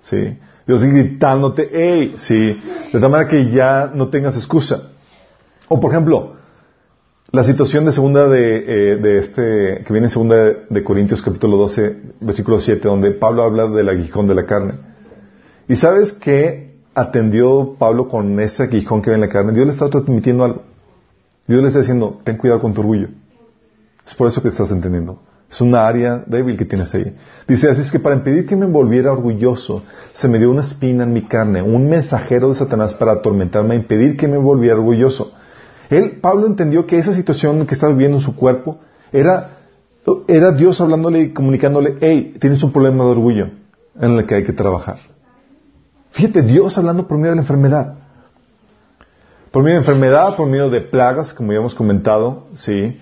[0.02, 0.38] sí.
[0.67, 2.60] Dios gritándote, hey, sí,
[2.91, 4.91] de tal manera que ya no tengas excusa.
[5.69, 6.34] O por ejemplo,
[7.32, 10.36] la situación de segunda de, eh, este, que viene en segunda
[10.69, 14.73] de, Corintios capítulo 12, versículo 7, donde Pablo habla del aguijón de la carne.
[15.69, 19.53] Y sabes que atendió Pablo con ese aguijón que viene en la carne.
[19.53, 20.63] Dios le está transmitiendo algo.
[21.47, 23.08] Dios le está diciendo, ten cuidado con tu orgullo.
[24.06, 25.21] Es por eso que estás entendiendo.
[25.50, 27.16] Es una área débil que tienes ahí.
[27.48, 29.84] Dice, así es que para impedir que me volviera orgulloso,
[30.14, 34.18] se me dio una espina en mi carne, un mensajero de Satanás para atormentarme, impedir
[34.18, 35.32] que me volviera orgulloso.
[35.90, 38.80] Él, Pablo entendió que esa situación que estaba viviendo en su cuerpo
[39.14, 39.60] era,
[40.28, 43.50] era Dios hablándole y comunicándole, hey, tienes un problema de orgullo
[44.00, 44.98] en el que hay que trabajar.
[46.12, 47.94] Fíjate, Dios hablando por medio de la enfermedad.
[49.52, 53.00] Por medio de enfermedad, por medio de plagas, como ya hemos comentado, sí.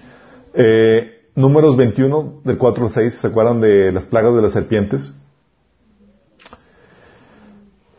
[0.54, 5.14] Eh, Números 21, del 4 al 6, ¿se acuerdan de las plagas de las serpientes?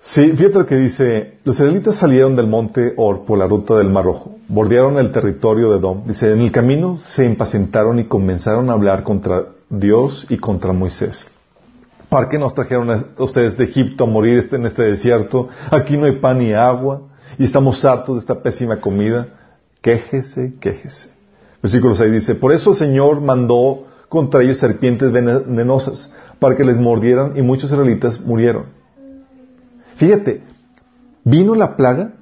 [0.01, 3.91] Sí, fíjate lo que dice, los israelitas salieron del monte Or por la ruta del
[3.91, 6.05] Mar Rojo, bordearon el territorio de Edom.
[6.07, 11.31] Dice, en el camino se impacientaron y comenzaron a hablar contra Dios y contra Moisés.
[12.09, 15.49] ¿Para qué nos trajeron ustedes de Egipto a morir en este desierto?
[15.71, 17.03] Aquí no hay pan ni agua
[17.37, 19.29] y estamos hartos de esta pésima comida.
[19.83, 21.16] Quéjese, quéjese.
[21.63, 26.79] Versículo 6 dice, por eso el Señor mandó contra ellos serpientes venenosas para que les
[26.79, 28.67] mordieran y muchos israelitas murieron.
[29.97, 30.43] Fíjate,
[31.25, 32.13] vino la plaga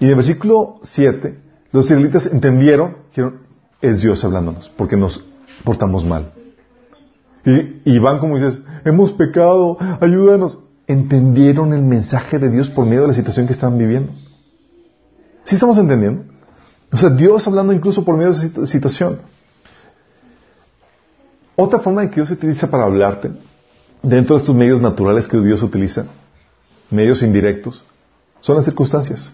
[0.00, 1.38] y en el versículo 7
[1.72, 3.40] los israelitas entendieron, dijeron,
[3.80, 5.24] es Dios hablándonos porque nos
[5.64, 6.32] portamos mal.
[7.84, 10.58] Y, van como dices, hemos pecado, ayúdanos.
[10.88, 14.12] Entendieron el mensaje de Dios por medio de la situación que estaban viviendo.
[15.44, 16.24] ¿Sí estamos entendiendo?
[16.92, 19.20] O sea, Dios hablando incluso por medio de situación.
[21.56, 23.30] Otra forma en que Dios se utiliza para hablarte,
[24.02, 26.04] dentro de estos medios naturales que Dios utiliza,
[26.90, 27.82] medios indirectos,
[28.40, 29.32] son las circunstancias.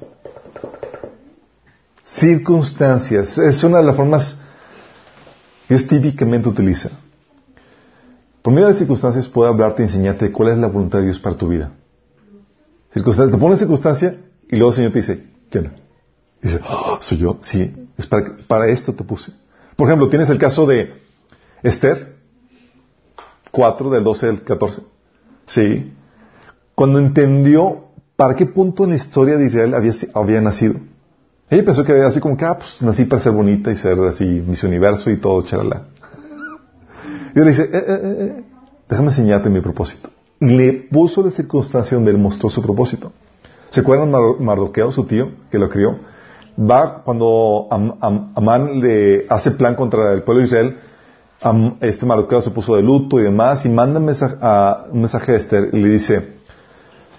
[2.05, 3.39] Circunstancias.
[3.39, 4.37] Es una de las formas
[5.67, 6.91] que Dios típicamente utiliza.
[8.41, 11.21] Por medio de las circunstancias puede hablarte y enseñarte cuál es la voluntad de Dios
[11.21, 11.73] para tu vida.
[12.93, 14.17] Circunstancia, te pone circunstancia
[14.49, 15.73] y luego el Señor te dice, ¿qué onda?
[16.43, 17.39] Dice, oh, ¿soy yo?
[17.43, 19.33] Sí, es para, para esto te puse.
[19.77, 20.95] Por ejemplo, tienes el caso de
[21.63, 22.17] Esther,
[23.51, 24.83] 4 del 12 al 14.
[25.47, 25.93] Sí.
[26.75, 27.85] Cuando entendió
[28.17, 30.75] para qué punto en la historia de Israel había, había nacido.
[31.51, 33.99] Ella pensó que había así como que, ah, pues nací para ser bonita y ser
[34.01, 35.87] así, mis universo y todo, charalá.
[37.35, 38.45] Y le dice, eh, eh, eh,
[38.89, 40.11] déjame enseñarte mi propósito.
[40.41, 43.13] Y le puso la circunstancia donde él mostró su propósito.
[43.69, 45.99] ¿Se acuerdan Mardoqueo, su tío, que lo crió?
[46.59, 50.77] Va cuando Amán le hace plan contra el pueblo de Israel,
[51.81, 54.87] este Mardoqueo se puso de luto y demás, y manda un mensaje a,
[55.37, 56.35] Esther y le dice,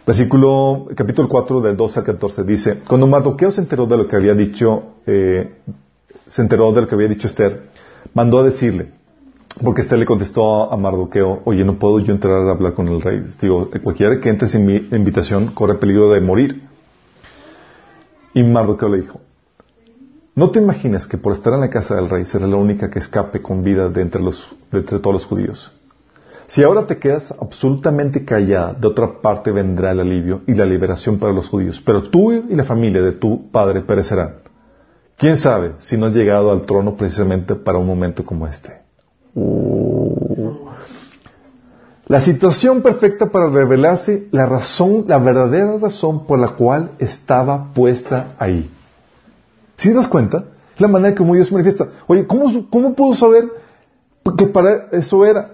[0.06, 4.15] versículo, capítulo 4 del 12 al 14, dice, cuando Mardoqueo se enteró de lo que
[4.15, 5.56] había dicho, eh,
[6.28, 7.69] se enteró de lo que había dicho Esther,
[8.13, 8.91] mandó a decirle,
[9.62, 13.02] porque Esther le contestó a Mardoqueo, oye, no puedo yo entrar a hablar con el
[13.02, 13.24] rey.
[13.39, 16.63] Digo, cualquiera que entre sin mi invitación corre peligro de morir.
[18.34, 19.22] Y Mardoqueo le dijo,
[20.36, 22.98] no te imaginas que por estar en la casa del rey será la única que
[22.98, 24.22] escape con vida de entre,
[25.00, 25.72] todos los judíos.
[26.48, 31.19] Si ahora te quedas absolutamente callada, de otra parte vendrá el alivio y la liberación
[31.19, 34.38] para los judíos, pero tú y la familia de tu padre perecerán.
[35.17, 38.82] ¿Quién sabe si no has llegado al trono precisamente para un momento como este?
[39.36, 40.62] Uh.
[42.08, 48.36] La situación perfecta para revelarse la razón, la verdadera razón por la cual estaba puesta
[48.39, 48.70] ahí.
[49.78, 50.44] ¿Sí te das cuenta?
[50.76, 51.88] Es la manera como Dios se manifiesta.
[52.08, 53.50] Oye, ¿cómo, ¿cómo pudo saber
[54.38, 55.52] que para eso era?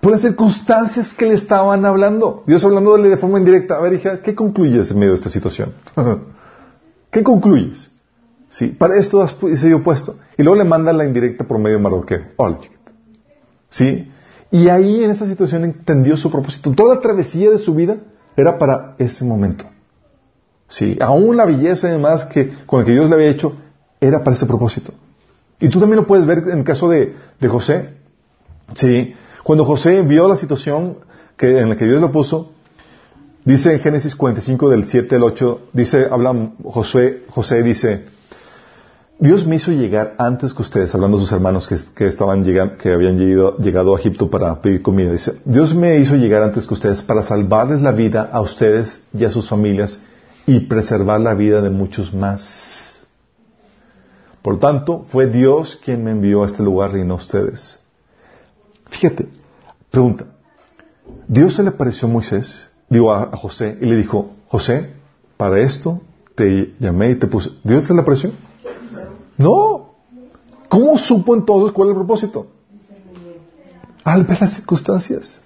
[0.00, 2.42] Por las circunstancias que le estaban hablando.
[2.46, 3.76] Dios hablándole de forma indirecta.
[3.76, 5.72] A ver, hija, ¿qué concluyes en medio de esta situación?
[7.10, 7.90] ¿Qué concluyes?
[8.50, 10.16] Sí, para esto has sido puesto.
[10.36, 12.20] Y luego le manda la indirecta por medio de Mardoqueo.
[12.36, 12.58] Hola.
[13.70, 14.10] ¿Sí?
[14.56, 16.72] Y ahí en esa situación entendió su propósito.
[16.72, 17.98] Toda la travesía de su vida
[18.38, 19.66] era para ese momento.
[20.66, 23.52] Sí, aún la belleza y demás que, con el que Dios le había hecho
[24.00, 24.94] era para ese propósito.
[25.60, 27.96] Y tú también lo puedes ver en el caso de, de José.
[28.74, 29.12] Sí,
[29.44, 31.00] cuando José vio la situación
[31.36, 32.52] que, en la que Dios lo puso,
[33.44, 38.06] dice en Génesis 45 del 7 al 8, dice, habla José, José dice,
[39.18, 42.92] Dios me hizo llegar antes que ustedes, hablando de sus hermanos que, estaban llegando, que
[42.92, 45.10] habían llegado, llegado, a Egipto para pedir comida.
[45.10, 49.24] Dice, Dios me hizo llegar antes que ustedes para salvarles la vida a ustedes y
[49.24, 49.98] a sus familias
[50.46, 53.06] y preservar la vida de muchos más.
[54.42, 57.78] Por tanto, fue Dios quien me envió a este lugar y no ustedes.
[58.90, 59.28] Fíjate,
[59.90, 60.26] pregunta,
[61.26, 64.92] Dios se le apareció a Moisés, digo a, a José, y le dijo, José,
[65.38, 66.02] para esto
[66.34, 67.50] te llamé y te puse.
[67.64, 68.30] ¿Dios se le apareció?
[69.38, 69.94] No.
[70.68, 72.46] ¿Cómo supo entonces cuál es el propósito?
[74.04, 75.40] Al ver las circunstancias,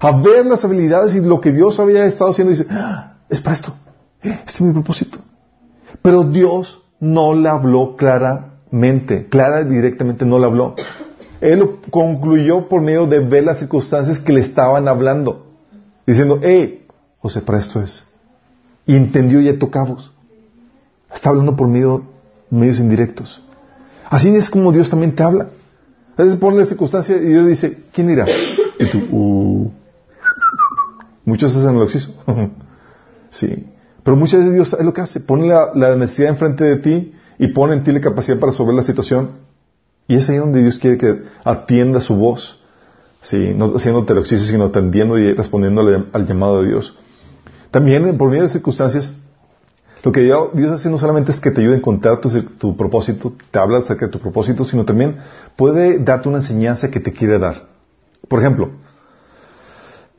[0.00, 3.56] a ver las habilidades y lo que Dios había estado haciendo, dice, ah, es para
[3.56, 3.74] esto,
[4.22, 5.18] este es mi propósito.
[6.02, 10.74] Pero Dios no le habló claramente, clara y directamente no le habló.
[11.40, 15.46] Él lo concluyó por medio de ver las circunstancias que le estaban hablando,
[16.06, 16.86] diciendo, hey,
[17.18, 18.04] José, para esto es.
[18.86, 20.12] Y entendió y ató cabos.
[21.12, 22.04] Está hablando por medio
[22.50, 23.42] medios indirectos.
[24.08, 25.48] Así es como Dios también te habla.
[26.16, 28.26] A veces pone la circunstancia y Dios dice, ¿quién dirá?
[28.78, 29.70] Y tú, uh.
[31.24, 32.14] Muchos hacen oxiso.
[33.30, 33.66] sí.
[34.02, 35.20] Pero muchas veces Dios es lo que hace.
[35.20, 38.84] Pone la, necesidad enfrente de ti y pone en ti la capacidad para resolver la
[38.84, 39.32] situación.
[40.06, 42.60] Y es ahí donde Dios quiere que atienda su voz.
[43.56, 45.82] No haciéndote el sino atendiendo y respondiendo
[46.12, 46.96] al llamado de Dios.
[47.72, 49.12] También, por medio de circunstancias,
[50.06, 53.58] lo que Dios hace no solamente es que te ayude a encontrar tu, propósito, te
[53.58, 55.16] habla acerca de tu propósito, sino también
[55.56, 57.64] puede darte una enseñanza que te quiere dar.
[58.28, 58.70] Por ejemplo,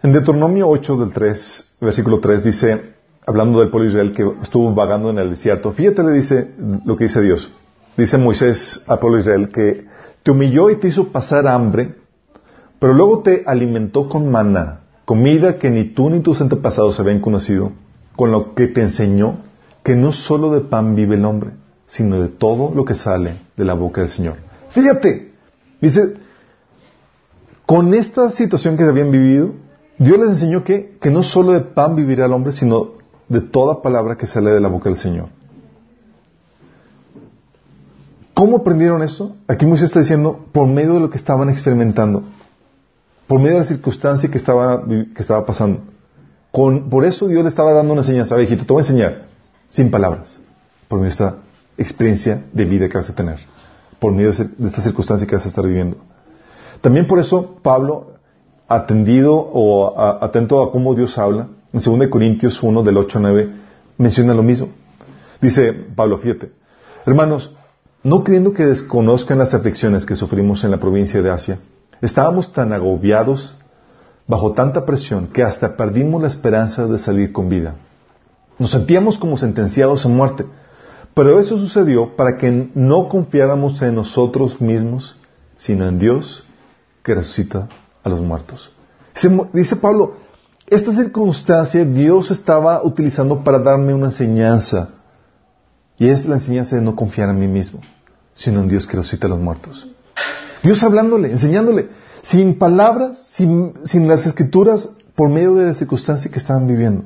[0.03, 2.95] en Deuteronomio 8 del 3, versículo 3 dice,
[3.25, 6.51] hablando del pueblo Israel que estuvo vagando en el desierto, fíjate le dice
[6.83, 7.49] lo que dice Dios.
[7.95, 9.85] Dice Moisés al pueblo Israel que
[10.21, 11.95] te humilló y te hizo pasar hambre,
[12.77, 17.71] pero luego te alimentó con maná, comida que ni tú ni tus antepasados habían conocido,
[18.17, 19.46] con lo que te enseñó
[19.87, 21.51] que no solo de pan vive el hombre,
[21.85, 24.35] sino de todo lo que sale de la boca del Señor.
[24.71, 25.31] Fíjate,
[25.79, 26.15] dice,
[27.65, 29.53] con esta situación que habían vivido,
[29.97, 32.95] Dios les enseñó que, que no solo de pan vivirá el hombre, sino
[33.29, 35.29] de toda palabra que sale de la boca del Señor.
[38.33, 39.37] ¿Cómo aprendieron esto?
[39.47, 42.23] Aquí Moisés está diciendo, por medio de lo que estaban experimentando,
[43.25, 45.79] por medio de la circunstancia que estaba, que estaba pasando.
[46.51, 48.35] Por eso Dios le estaba dando una enseñanza.
[48.35, 49.26] A te voy a enseñar,
[49.69, 50.39] sin palabras,
[50.87, 51.35] por medio de esta
[51.77, 53.39] experiencia de vida que vas a tener,
[53.99, 55.97] por medio de esta circunstancia que vas a estar viviendo.
[56.81, 58.13] También por eso Pablo,
[58.67, 63.53] atendido o atento a cómo Dios habla, en 2 Corintios 1 del 8 a 9,
[63.97, 64.69] menciona lo mismo.
[65.41, 66.51] Dice Pablo, fíjate,
[67.05, 67.55] hermanos,
[68.03, 71.59] no creyendo que desconozcan las aflicciones que sufrimos en la provincia de Asia,
[72.01, 73.57] estábamos tan agobiados
[74.27, 77.75] bajo tanta presión que hasta perdimos la esperanza de salir con vida.
[78.59, 80.45] Nos sentíamos como sentenciados a muerte,
[81.13, 85.17] pero eso sucedió para que no confiáramos en nosotros mismos,
[85.57, 86.43] sino en Dios
[87.03, 87.67] que resucita
[88.03, 88.71] a los muertos.
[89.53, 90.17] Dice, Pablo,
[90.67, 94.89] esta circunstancia Dios estaba utilizando para darme una enseñanza.
[95.97, 97.81] Y es la enseñanza de no confiar en mí mismo
[98.37, 99.87] sino en Dios que resucita a los muertos.
[100.63, 101.89] Dios hablándole, enseñándole,
[102.21, 107.03] sin palabras, sin, las escrituras, por medio de la circunstancia que estaban viviendo.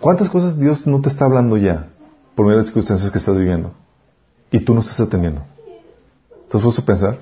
[0.00, 1.88] ¿Cuántas cosas Dios no te está hablando ya
[2.34, 3.72] por medio de las circunstancias que estás viviendo?
[4.50, 5.42] Y tú no estás atendiendo.
[6.48, 7.18] ¿Te has puesto a pensar?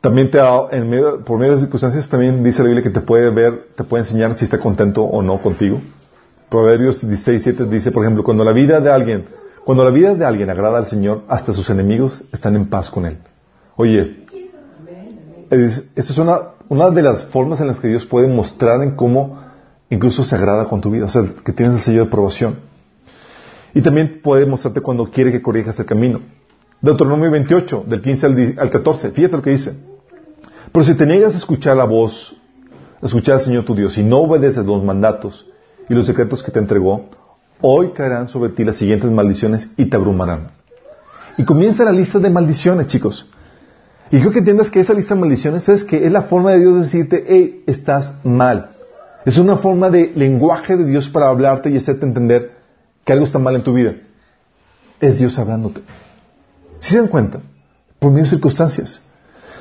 [0.00, 0.38] También te,
[0.70, 3.70] en medio, por medio de las circunstancias también dice la Biblia que te puede ver,
[3.76, 5.80] te puede enseñar si está contento o no contigo.
[6.48, 9.26] Proverbios 16, 7 dice, por ejemplo, cuando la vida de alguien,
[9.64, 13.04] cuando la vida de alguien agrada al Señor, hasta sus enemigos están en paz con
[13.04, 13.18] Él.
[13.74, 14.22] Oye,
[15.50, 19.40] esto es una, una de las formas en las que Dios puede mostrar en cómo
[19.90, 22.56] incluso se agrada con tu vida, o sea, que tienes el sello de aprobación.
[23.74, 26.20] Y también puede mostrarte cuando quiere que corrijas el camino.
[26.80, 29.76] Deuteronomio 28, del 15 al, al 14, fíjate lo que dice.
[30.72, 32.34] Pero si te niegas a escuchar la voz,
[33.00, 35.46] a escuchar al Señor tu Dios y no obedeces los mandatos,
[35.88, 37.08] y los secretos que te entregó,
[37.60, 40.50] hoy caerán sobre ti las siguientes maldiciones y te abrumarán.
[41.38, 43.28] Y comienza la lista de maldiciones, chicos.
[44.10, 46.60] Y creo que entiendas que esa lista de maldiciones es que es la forma de
[46.60, 48.70] Dios de decirte, hey, estás mal.
[49.24, 52.52] Es una forma de lenguaje de Dios para hablarte y hacerte entender
[53.04, 53.94] que algo está mal en tu vida.
[55.00, 55.80] Es Dios hablándote.
[56.78, 57.40] Si se dan cuenta,
[57.98, 59.00] por medio de circunstancias.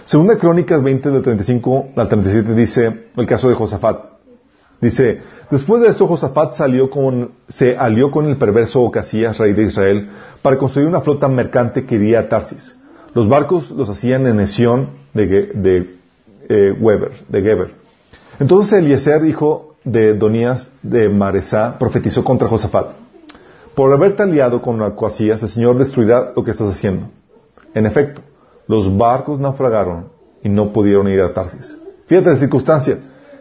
[0.04, 4.16] Segunda Crónicas 20 del 35 al 37 dice el caso de Josafat.
[4.80, 9.64] Dice, después de esto Josafat salió con, se alió con el perverso Ocasías, rey de
[9.64, 10.10] Israel,
[10.44, 12.76] para construir una flota mercante que iría a Tarsis.
[13.16, 15.96] Los barcos los hacían en Esión de, de
[16.48, 17.74] eh, Weber, de Geber.
[18.40, 22.90] Entonces Eliezer, hijo de Donías de Maresá, profetizó contra Josafat.
[23.74, 27.08] Por haberte aliado con Ocasías, el Señor destruirá lo que estás haciendo.
[27.74, 28.22] En efecto,
[28.68, 30.10] los barcos naufragaron
[30.44, 31.76] y no pudieron ir a Tarsis.
[32.06, 33.00] Fíjate la circunstancia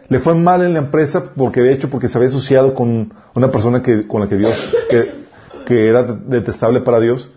[0.08, 3.50] le fue mal en la empresa porque de hecho porque se había asociado con una
[3.50, 7.30] persona que, con la que Dios que, era detestable para Dios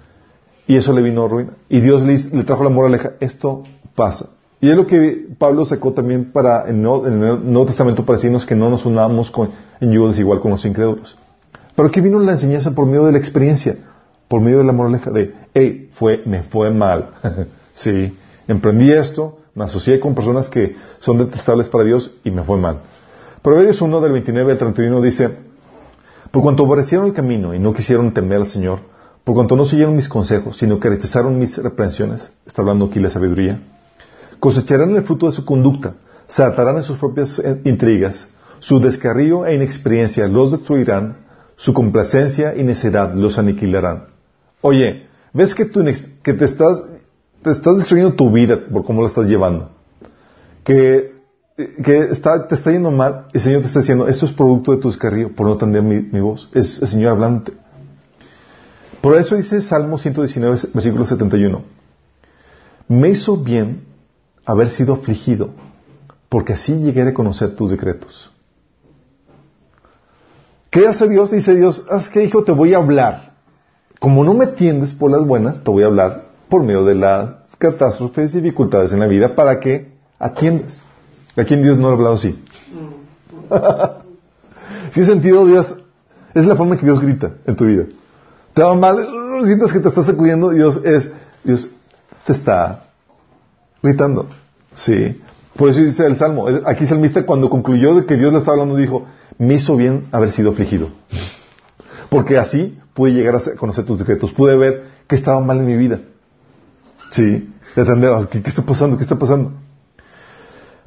[0.67, 1.51] y eso le vino ruina.
[1.69, 3.63] Y Dios le, trajo la moraleja esto
[3.95, 4.29] pasa.
[4.59, 7.19] Y es lo que Pablo sacó también para en, el
[7.51, 9.49] Nuevo Testamento para decirnos que no nos unamos con,
[9.79, 11.17] en yugo desigual con los incrédulos.
[11.75, 13.77] Pero aquí vino la enseñanza por medio de la experiencia
[14.27, 17.11] por medio de la moraleja de hey fue me fue mal.
[17.73, 22.57] Sí emprendí esto me asocié con personas que son detestables para Dios y me fue
[22.57, 22.81] mal.
[23.41, 25.29] Proverbios 1 del 29 al 31 dice,
[26.31, 28.79] por cuanto aborrecieron el camino y no quisieron temer al Señor,
[29.27, 33.09] por cuanto no siguieron mis consejos, sino que rechazaron mis reprensiones, está hablando aquí la
[33.09, 33.61] sabiduría,
[34.39, 35.95] cosecharán el fruto de su conducta,
[36.27, 41.17] se atarán en sus propias eh, intrigas, su descarrío e inexperiencia los destruirán,
[41.57, 44.05] su complacencia y necedad los aniquilarán.
[44.61, 45.83] Oye, ¿ves que, tú,
[46.23, 46.81] que te estás
[47.43, 49.71] te estás destruyendo tu vida por cómo la estás llevando.
[50.63, 51.15] Que,
[51.83, 54.77] que está, te está yendo mal, el Señor te está diciendo, esto es producto de
[54.77, 56.49] tu descarrío, por no atender mi, voz.
[56.53, 57.66] Es el Señor hablándote.
[59.07, 61.63] Por eso dice Salmo 119, versículo 71.
[62.89, 63.85] Me hizo bien
[64.45, 65.51] haber sido afligido,
[66.27, 68.29] porque así llegué a conocer tus decretos.
[70.69, 71.31] ¿Qué hace Dios?
[71.31, 73.31] Dice Dios, haz que hijo, te voy a hablar.
[73.97, 77.55] Como no me atiendes por las buenas, te voy a hablar por medio de las
[77.57, 79.89] catástrofes y dificultades en la vida para que
[80.19, 80.83] atiendas.
[81.37, 82.43] ¿A quién Dios no ha hablado así?
[84.91, 85.75] si es sentido, Dios,
[86.33, 87.85] es la forma que Dios grita en tu vida.
[88.57, 88.97] Te va mal,
[89.45, 91.11] sientes que te estás sacudiendo, Dios es,
[91.43, 91.69] Dios
[92.25, 92.85] te está
[93.83, 94.25] gritando.
[94.73, 95.21] Sí.
[95.55, 96.47] Por eso dice el Salmo.
[96.65, 99.05] Aquí el salmista cuando concluyó de que Dios le estaba hablando dijo,
[99.37, 100.89] me hizo bien haber sido afligido.
[102.09, 105.77] Porque así pude llegar a conocer tus decretos, pude ver que estaba mal en mi
[105.77, 105.99] vida.
[107.11, 108.97] Sí, de entender, ah, ¿qué, está pasando?
[108.97, 109.51] ¿Qué está pasando?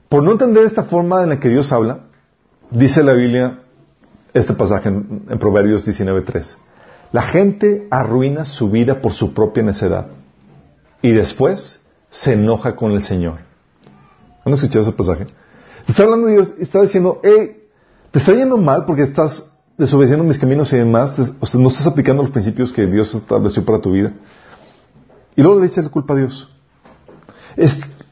[0.09, 2.01] Por no entender esta forma en la que Dios habla,
[2.73, 3.61] dice la Biblia
[4.35, 6.57] este pasaje en, en Proverbios 19.3.
[7.13, 10.07] La gente arruina su vida por su propia necedad
[11.03, 11.81] y después
[12.11, 13.41] se enoja con el Señor.
[14.45, 15.27] ¿Han escuchado ese pasaje?
[15.89, 17.65] Está hablando de Dios, está diciendo, hey,
[18.11, 19.45] te está yendo mal porque estás
[19.77, 23.65] desobedeciendo mis caminos y demás, o sea, no estás aplicando los principios que Dios estableció
[23.65, 24.13] para tu vida.
[25.37, 26.49] Y luego le echas la culpa a Dios.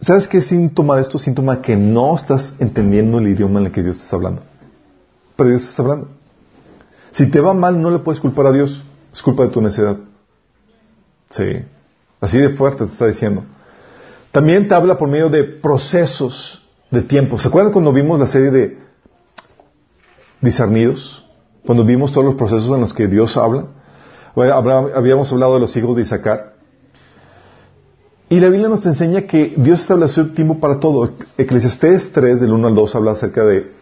[0.00, 1.18] ¿Sabes qué síntoma de esto?
[1.18, 4.42] Síntoma que no estás entendiendo el idioma en el que Dios te está hablando.
[5.36, 6.08] Pero Dios te está hablando.
[7.10, 8.82] Si te va mal, no le puedes culpar a Dios.
[9.12, 9.98] Es culpa de tu necedad.
[11.30, 11.64] Sí.
[12.20, 13.44] Así de fuerte te está diciendo.
[14.32, 17.38] También te habla por medio de procesos de tiempo.
[17.38, 18.78] ¿Se acuerdan cuando vimos la serie de
[20.40, 21.24] discernidos?
[21.64, 23.66] Cuando vimos todos los procesos en los que Dios habla.
[24.34, 26.58] habíamos hablado de los hijos de Isaacar.
[28.30, 31.14] Y la Biblia nos enseña que Dios estableció tiempo para todo.
[31.38, 33.72] Eclesiastés 3, del 1 al 2, habla acerca de,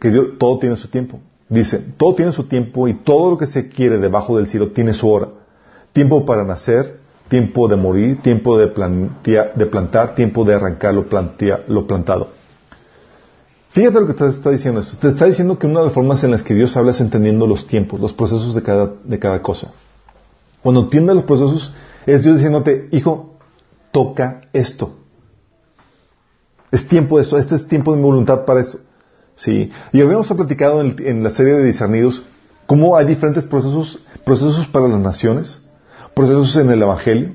[0.00, 1.20] que todo tiene su tiempo.
[1.48, 4.92] Dice, todo tiene su tiempo y todo lo que se quiere debajo del cielo tiene
[4.92, 5.28] su hora.
[5.92, 11.06] Tiempo para nacer, tiempo de morir, tiempo de, plantar, tiempo de arrancar lo,
[11.86, 12.28] plantado.
[13.70, 14.96] Fíjate lo que te está diciendo esto.
[14.98, 17.46] Te está diciendo que una de las formas en las que Dios habla es entendiendo
[17.46, 19.72] los tiempos, los procesos de cada, de cada cosa.
[20.62, 21.72] Cuando entiende los procesos,
[22.06, 23.36] es Dios diciéndote, hijo,
[23.92, 24.96] toca esto.
[26.72, 28.78] Es tiempo de esto, este es tiempo de mi voluntad para esto.
[29.36, 29.70] Sí.
[29.92, 32.22] Y habíamos platicado en, la serie de discernidos
[32.66, 35.62] cómo hay diferentes procesos, procesos para las naciones,
[36.14, 37.34] procesos en el Evangelio,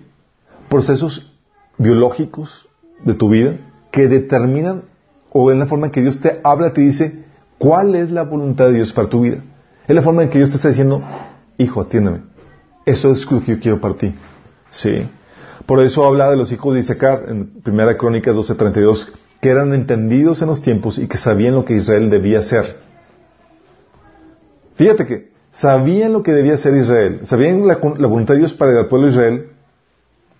[0.67, 1.31] procesos
[1.77, 2.67] biológicos
[3.05, 3.55] de tu vida
[3.91, 4.83] que determinan
[5.31, 7.23] o en la forma en que Dios te habla, te dice
[7.57, 9.37] cuál es la voluntad de Dios para tu vida.
[9.87, 11.01] Es la forma en que Dios te está diciendo,
[11.57, 12.21] hijo, atiéndeme.
[12.85, 14.15] Eso es lo que yo quiero para ti.
[14.71, 15.07] Sí.
[15.65, 19.09] Por eso habla de los hijos de Isaacar en 1 Crónicas 12:32,
[19.41, 22.77] que eran entendidos en los tiempos y que sabían lo que Israel debía hacer.
[24.75, 28.87] Fíjate que Sabían lo que debía hacer Israel, sabían la, voluntad de Dios para el
[28.87, 29.49] pueblo de Israel,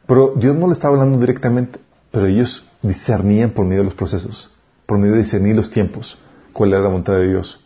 [0.08, 1.80] pero Dios no le estaba hablando directamente,
[2.12, 4.54] pero ellos discernían por medio de los procesos,
[4.86, 6.18] por medio de discernir los tiempos,
[6.54, 7.66] cuál era la voluntad de Dios.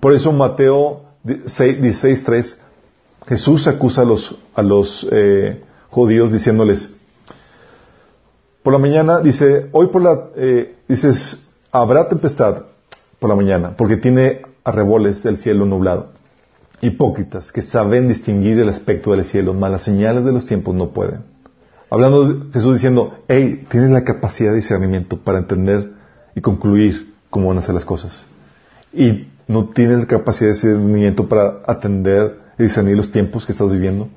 [0.00, 2.56] Por eso Mateo 16.3,
[3.26, 4.02] Jesús acusa
[4.54, 6.96] a los, eh, judíos diciéndoles,
[8.68, 12.64] por la mañana, dice, hoy por la, eh, dices, habrá tempestad
[13.18, 16.08] por la mañana, porque tiene arreboles del cielo nublado.
[16.82, 20.90] Hipócritas que saben distinguir el aspecto del cielo, mas las señales de los tiempos no
[20.90, 21.20] pueden.
[21.88, 25.92] Hablando Jesús diciendo, hey, tienes la capacidad de discernimiento para entender
[26.34, 28.26] y concluir cómo van a ser las cosas.
[28.92, 33.72] Y no tienes la capacidad de discernimiento para atender y discernir los tiempos que estás
[33.72, 34.10] viviendo.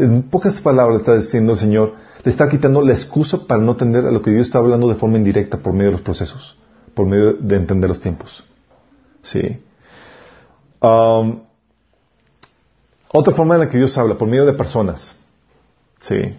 [0.00, 1.94] En pocas palabras está diciendo el Señor,
[2.24, 4.94] le está quitando la excusa para no atender a lo que Dios está hablando de
[4.94, 6.56] forma indirecta por medio de los procesos,
[6.94, 8.42] por medio de entender los tiempos.
[9.22, 9.62] Sí.
[10.80, 11.40] Um,
[13.12, 15.16] otra forma en la que Dios habla, por medio de personas.
[16.00, 16.34] Sí.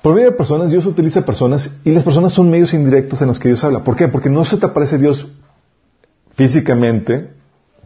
[0.00, 3.38] Por medio de personas, Dios utiliza personas y las personas son medios indirectos en los
[3.38, 3.84] que Dios habla.
[3.84, 4.08] ¿Por qué?
[4.08, 5.26] Porque no se te aparece Dios
[6.36, 7.34] físicamente,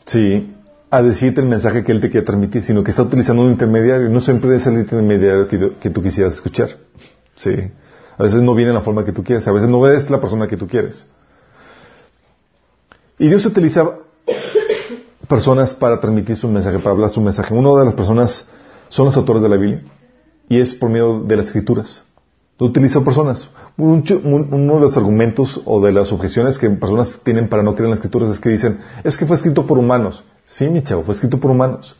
[0.04, 0.54] sí,
[0.90, 4.08] a decirte el mensaje que Él te quiere transmitir, sino que está utilizando un intermediario.
[4.08, 6.76] No siempre es el intermediario que, tú quisieras escuchar.
[7.36, 7.70] Sí.
[8.18, 10.20] A veces no viene en la forma que tú quieres, a veces no es la
[10.20, 11.06] persona que tú quieres.
[13.18, 13.98] Y Dios utiliza
[15.28, 17.54] personas para transmitir su mensaje, para hablar su mensaje.
[17.54, 18.48] Una de las personas
[18.88, 19.82] son los autores de la Biblia
[20.48, 22.04] y es por medio de las escrituras.
[22.58, 23.48] Utiliza personas.
[23.80, 27.90] Uno de los argumentos o de las objeciones que personas tienen para no creer en
[27.90, 30.24] las escrituras es que dicen, es que fue escrito por humanos.
[30.46, 31.96] Sí, mi chavo, fue escrito por humanos.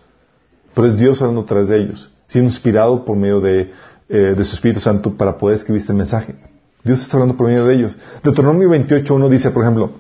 [0.75, 3.73] Pero es Dios hablando a través de ellos, siendo inspirado por medio de,
[4.09, 6.35] eh, de su Espíritu Santo para poder escribir este mensaje.
[6.83, 7.99] Dios está hablando por medio de ellos.
[8.23, 9.93] Deuteronomio 28, uno dice, por ejemplo,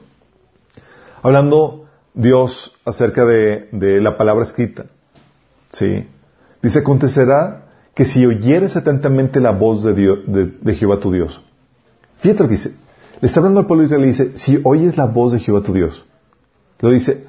[1.22, 3.68] hablando Dios acerca de,
[4.01, 4.87] la palabra escrita.
[5.70, 6.09] ¿Sí?
[6.62, 11.43] Dice, acontecerá que si oyeres atentamente la voz de, Dios, de, Jehová tu Dios.
[12.21, 12.75] Fíjate lo que dice.
[13.21, 15.61] Le está hablando al pueblo de Israel y dice, si oyes la voz de Jehová
[15.62, 16.05] tu Dios.
[16.81, 17.27] Lo dice,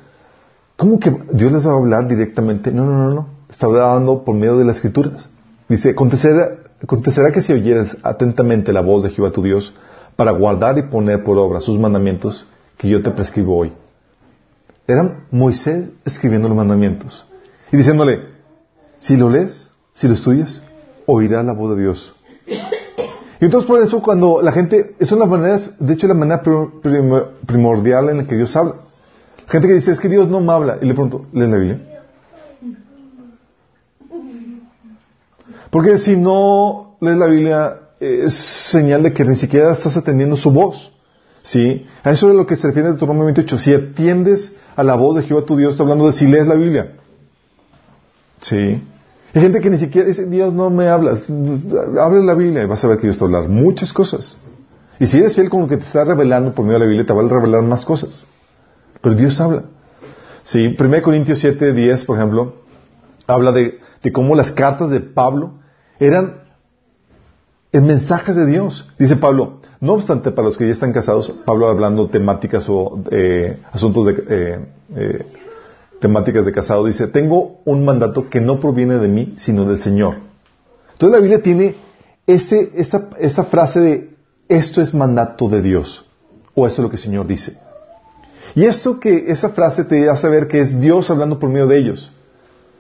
[0.77, 2.71] ¿cómo que Dios les va a hablar directamente?
[2.71, 3.27] No, no, no, no.
[3.49, 5.29] Está hablando por medio de las escrituras.
[5.67, 9.73] Dice, acontecerá, acontecerá que si oyeres atentamente la voz de Jehová tu Dios
[10.15, 12.45] para guardar y poner por obra sus mandamientos
[12.77, 13.73] que yo te prescribo hoy.
[14.87, 17.25] Era Moisés escribiendo los mandamientos
[17.71, 18.25] y diciéndole,
[18.99, 20.61] si lo lees, si lo estudias,
[21.05, 22.15] oirá la voz de Dios.
[23.41, 26.43] Y entonces por eso cuando la gente, son las maneras, de hecho la manera
[27.47, 28.75] primordial en la que Dios habla.
[29.47, 30.77] Gente que dice, es que Dios no me habla.
[30.79, 31.81] Y le pregunto, ¿lees la Biblia?
[35.71, 40.51] Porque si no lees la Biblia, es señal de que ni siquiera estás atendiendo su
[40.51, 40.93] voz.
[41.41, 41.87] ¿Sí?
[42.03, 43.57] A eso es lo que se refiere Deuteronomio 28.
[43.57, 46.53] Si atiendes a la voz de Jehová tu Dios, está hablando de si lees la
[46.53, 46.91] Biblia.
[48.39, 48.83] ¿Sí?
[49.33, 51.19] Hay gente que ni siquiera dice, Dios no me habla.
[51.99, 54.37] Abre la Biblia y vas a ver que Dios te va a hablar muchas cosas.
[54.99, 57.05] Y si eres fiel con lo que te está revelando por medio de la Biblia,
[57.05, 58.25] te va a revelar más cosas.
[59.01, 59.63] Pero Dios habla.
[60.43, 62.55] Sí, 1 Corintios 7, 10, por ejemplo,
[63.27, 63.79] habla de,
[64.11, 65.53] cómo las cartas de Pablo
[65.99, 66.41] eran
[67.71, 68.91] en mensajes de Dios.
[68.99, 73.61] Dice Pablo, no obstante, para los que ya están casados, Pablo hablando temáticas o eh,
[73.71, 74.65] asuntos de eh,
[74.95, 75.25] eh,
[76.01, 80.15] temáticas de casado, dice, tengo un mandato que no proviene de mí, sino del Señor.
[80.93, 81.77] Entonces la Biblia tiene
[82.27, 84.15] ese, esa, esa frase de,
[84.49, 86.05] esto es mandato de Dios,
[86.55, 87.57] o esto es lo que el Señor dice.
[88.55, 91.77] Y esto que esa frase te hace ver que es Dios hablando por medio de
[91.77, 92.11] ellos.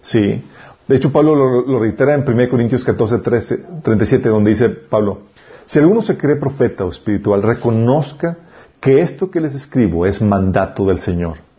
[0.01, 0.43] Sí.
[0.87, 5.19] De hecho, Pablo lo, reitera en 1 Corintios 14, 13, 37, donde dice Pablo,
[5.65, 8.37] si alguno se cree profeta o espiritual, reconozca
[8.81, 11.50] que esto que les escribo es mandato del Señor.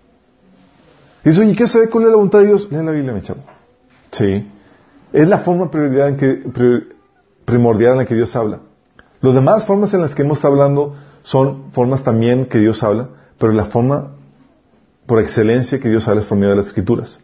[1.24, 2.68] Dice, oye, ¿qué sabe cuál es la voluntad de Dios?
[2.70, 3.42] Leen la Biblia, mi chavo.
[4.10, 4.48] Sí.
[5.12, 8.60] Es la forma primordial en la que Dios habla.
[9.20, 13.08] Las demás formas en las que hemos estado hablando son formas también que Dios habla,
[13.38, 14.12] pero la forma
[15.06, 17.20] por excelencia que Dios habla es por medio de las escrituras.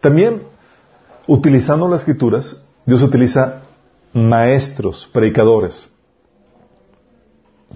[0.00, 0.42] También
[1.26, 3.62] utilizando las escrituras, Dios utiliza
[4.12, 5.88] maestros, predicadores.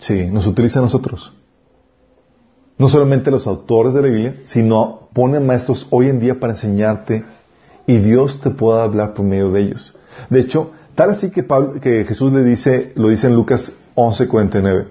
[0.01, 1.33] Sí, nos utiliza a nosotros.
[2.79, 7.25] No solamente los autores de la Biblia, sino pone maestros hoy en día para enseñarte
[7.87, 9.97] y Dios te pueda hablar por medio de ellos.
[10.31, 11.45] De hecho, tal así que,
[11.81, 14.89] que Jesús le dice, lo dice en Lucas 11:49.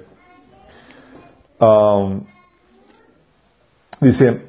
[1.60, 2.26] Um,
[4.02, 4.42] dice,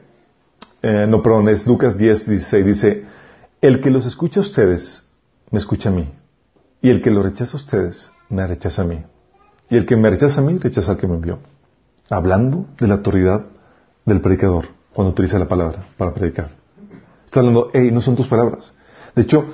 [0.82, 3.06] eh, no, perdón, es Lucas 10, 16, dice,
[3.60, 5.04] el que los escucha a ustedes,
[5.50, 6.08] me escucha a mí.
[6.82, 9.04] Y el que los rechaza a ustedes, me rechaza a mí.
[9.70, 11.38] Y el que me rechaza a mí, rechaza al que me envió.
[12.10, 13.46] Hablando de la autoridad
[14.04, 16.50] del predicador, cuando utiliza la palabra para predicar.
[17.24, 18.72] Está hablando, hey, no son tus palabras.
[19.14, 19.44] De hecho,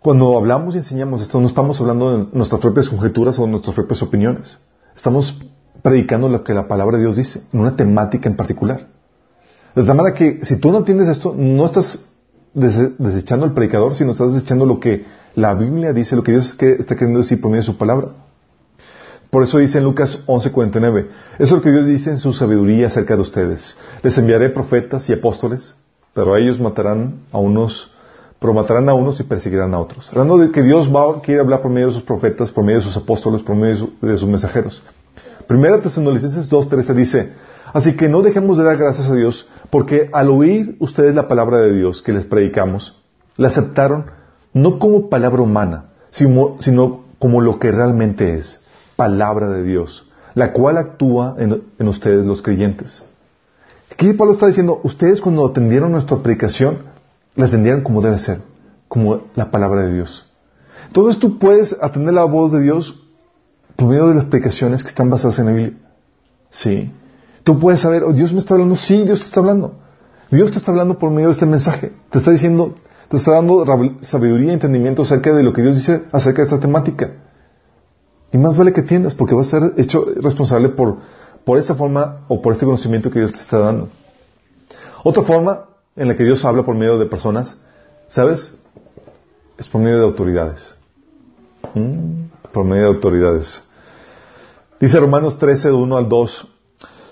[0.00, 3.74] cuando hablamos y enseñamos esto, no estamos hablando de nuestras propias conjeturas o de nuestras
[3.74, 4.58] propias opiniones.
[4.96, 5.40] Estamos
[5.82, 8.88] predicando lo que la palabra de Dios dice, en una temática en particular.
[9.74, 12.00] De tal manera que si tú no entiendes esto, no estás
[12.52, 15.04] desechando al predicador, sino estás desechando lo que
[15.34, 18.08] la Biblia dice, lo que Dios está queriendo decir por medio de su palabra.
[19.30, 21.06] Por eso dice en Lucas 11:49,
[21.38, 23.76] eso es lo que Dios dice en su sabiduría acerca de ustedes.
[24.02, 25.74] Les enviaré profetas y apóstoles,
[26.14, 27.92] pero a ellos matarán a unos,
[28.40, 30.08] pero matarán a unos y perseguirán a otros.
[30.10, 32.86] Hablando de que Dios va, quiere hablar por medio de sus profetas, por medio de
[32.86, 34.82] sus apóstoles, por medio de, sus mensajeros.
[35.46, 37.32] Primera Tesalonicenses 2:13 dice,
[37.72, 41.58] así que no dejemos de dar gracias a Dios porque al oír ustedes la palabra
[41.58, 43.00] de Dios que les predicamos,
[43.36, 44.06] la aceptaron
[44.52, 48.59] no como palabra humana, sino, como lo que realmente es,
[49.00, 53.02] palabra de Dios, la cual actúa en, ustedes los creyentes.
[53.90, 56.80] Aquí Pablo está diciendo, ustedes cuando atendieron nuestra predicación,
[57.34, 58.42] la atendieron como debe ser,
[58.88, 60.30] como la palabra de Dios.
[60.86, 63.02] Entonces tú puedes atender la voz de Dios
[63.74, 65.78] por medio de las predicaciones que están basadas en la Biblia.
[66.50, 66.92] Sí.
[67.42, 69.78] Tú puedes saber, oh, Dios me está hablando, sí, Dios te está hablando.
[70.30, 71.92] Dios te está hablando por medio de este mensaje.
[72.10, 72.74] Te está diciendo,
[73.08, 73.64] te está dando
[74.02, 77.12] sabiduría y entendimiento acerca de lo que Dios dice acerca de esta temática.
[78.32, 80.98] Y más vale que entiendas, porque vas a ser hecho responsable por,
[81.44, 83.88] por esa forma o por este conocimiento que Dios te está dando.
[85.02, 85.66] Otra forma
[85.96, 87.56] en la que Dios habla por medio de personas,
[88.08, 88.54] ¿sabes?
[89.58, 90.74] Es por medio de autoridades.
[91.74, 93.62] Mm, por medio de autoridades.
[94.78, 96.48] Dice Romanos 13, de 1 al 2,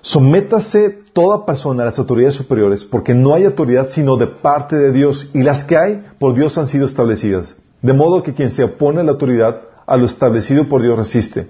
[0.00, 4.92] Sométase toda persona a las autoridades superiores, porque no hay autoridad sino de parte de
[4.92, 7.56] Dios, y las que hay por Dios han sido establecidas.
[7.82, 11.48] De modo que quien se opone a la autoridad, a lo establecido por Dios resiste,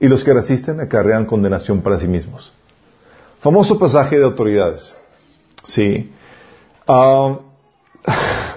[0.00, 2.52] y los que resisten acarrean condenación para sí mismos.
[3.40, 4.94] Famoso pasaje de autoridades.
[5.64, 6.12] Sí.
[6.86, 7.38] Ah,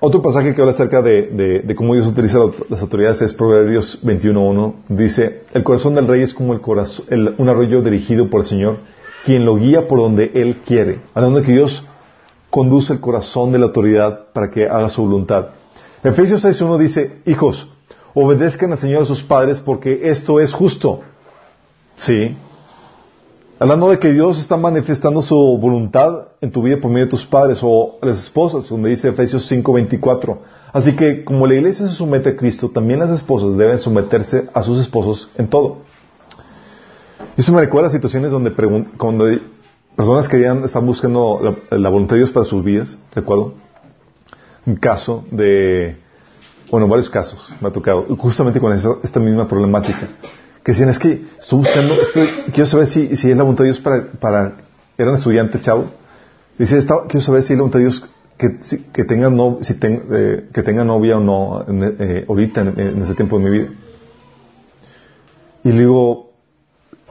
[0.00, 4.74] Otro pasaje que habla acerca de, cómo Dios utiliza las autoridades es Proverbios 21.1.
[4.90, 8.76] Dice, el corazón del rey es como el un arroyo dirigido por el Señor,
[9.24, 11.00] quien lo guía por donde Él quiere.
[11.14, 11.84] Hablando de que Dios
[12.48, 15.48] conduce el corazón de la autoridad para que haga su voluntad.
[16.02, 17.68] Efesios 6.1 dice, hijos,
[18.14, 21.00] obedezcan al Señor a sus padres porque esto es justo.
[21.96, 22.36] Sí.
[23.58, 27.26] Hablando de que Dios está manifestando su voluntad en tu vida por medio de tus
[27.26, 30.38] padres o las esposas, donde dice Efesios 5:24.
[30.72, 34.62] Así que como la iglesia se somete a Cristo, también las esposas deben someterse a
[34.62, 35.78] sus esposos en todo.
[37.36, 38.52] Eso me recuerda a situaciones donde
[38.96, 39.26] cuando
[39.96, 41.40] personas querían, están buscando
[41.70, 43.54] la, voluntad de Dios para sus vidas, ¿recuerdo?
[44.68, 45.96] Un caso de,
[46.70, 50.08] bueno, varios casos me ha tocado, justamente con esta misma problemática
[50.68, 51.94] que decían, es que estoy buscando,
[52.52, 54.56] quiero saber si, si es la voluntad de Dios para, para
[54.98, 55.86] eran estudiantes, chavo.
[56.58, 58.06] Dice, quiero saber si es la voluntad de Dios
[58.36, 58.58] que,
[58.92, 63.38] que, tenga, no, si eh, que tenga novia o no eh, ahorita en, ese tiempo
[63.38, 63.68] de mi vida.
[65.64, 66.32] Y le digo,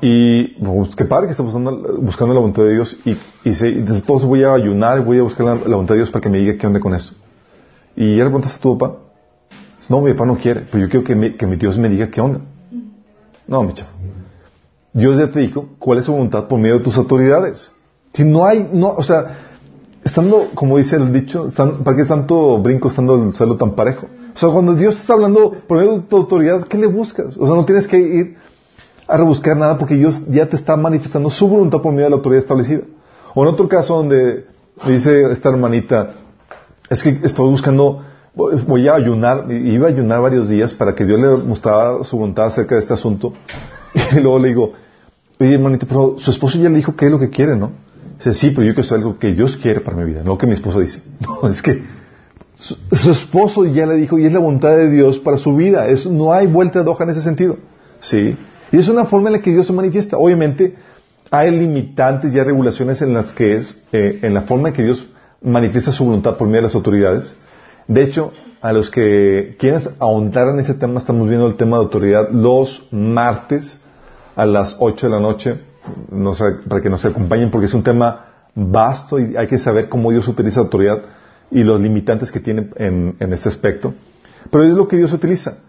[0.01, 3.71] y pues, qué padre que está buscando, buscando la voluntad de Dios y, y, se,
[4.05, 6.57] todo voy a ayunar, voy a buscar la, voluntad de Dios para que me diga
[6.59, 7.13] qué onda con esto.
[7.97, 8.99] Y ya le preguntaste a tu papá.
[9.89, 12.21] No, mi papá no quiere, pero yo quiero que, que mi Dios me diga qué
[12.21, 12.41] onda.
[13.47, 13.89] No, mi chavo.
[14.93, 17.71] Dios ya te dijo cuál es su voluntad por medio de tus autoridades.
[18.13, 19.37] Si no hay, no, o sea,
[20.03, 21.47] estando, como dice el dicho,
[21.83, 24.07] ¿para qué tanto brinco estando el suelo tan parejo?
[24.35, 27.35] O sea, cuando Dios está hablando por medio de tu autoridad, ¿qué le buscas?
[27.37, 28.37] O sea, no tienes que ir
[29.07, 32.15] a rebuscar nada porque Dios ya te está manifestando su voluntad por medio de la
[32.17, 32.81] autoridad establecida.
[33.33, 34.45] O en otro caso donde
[34.85, 36.09] dice esta hermanita,
[36.89, 38.03] es que estoy buscando
[38.37, 42.47] voy a ayunar, iba a ayunar varios días para que Dios le mostrara su voluntad
[42.47, 43.33] acerca de este asunto.
[44.15, 44.73] Y luego le digo,
[45.39, 47.71] oye hermanita, pero su esposo ya le dijo qué es lo que quiere, ¿no?
[48.17, 50.37] Dice, sí, pero yo quiero saber algo que Dios quiere para mi vida, no lo
[50.37, 51.01] que mi esposo dice.
[51.19, 51.83] No, es que
[52.55, 52.75] su,
[53.11, 55.87] esposo ya le dijo y es la voluntad de Dios para su vida.
[55.87, 57.57] Es, no hay vuelta de hoja en ese sentido.
[57.99, 58.37] ¿Sí?
[58.71, 60.17] Y es una forma en la que Dios se manifiesta.
[60.17, 60.75] Obviamente,
[61.31, 64.83] hay limitantes y hay regulaciones en las que es, eh, en la forma en que
[64.83, 65.07] Dios
[65.41, 67.35] manifiesta su voluntad por medio de las autoridades.
[67.87, 68.31] De hecho,
[68.61, 72.87] a los que quieren ahondar en ese tema, estamos viendo el tema de autoridad los
[72.91, 73.79] martes
[74.35, 75.59] a las 8 de la noche,
[76.67, 78.25] para que nos acompañen, porque es un tema
[78.55, 81.01] vasto y hay que saber cómo Dios utiliza autoridad
[81.51, 83.93] y los limitantes que tiene en, este aspecto.
[84.51, 85.59] Pero es lo que Dios utiliza.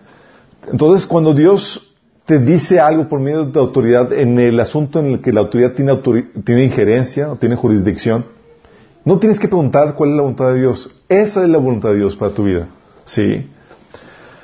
[0.71, 1.95] Entonces, cuando Dios
[2.27, 5.73] te dice algo por medio de autoridad en el asunto en el que la autoridad
[5.73, 5.97] tiene,
[6.45, 8.25] tiene injerencia o tiene jurisdicción,
[9.09, 10.91] no tienes que preguntar cuál es la voluntad de Dios.
[11.09, 12.69] Esa es la voluntad de Dios para tu vida.
[13.07, 13.51] ¿Sí?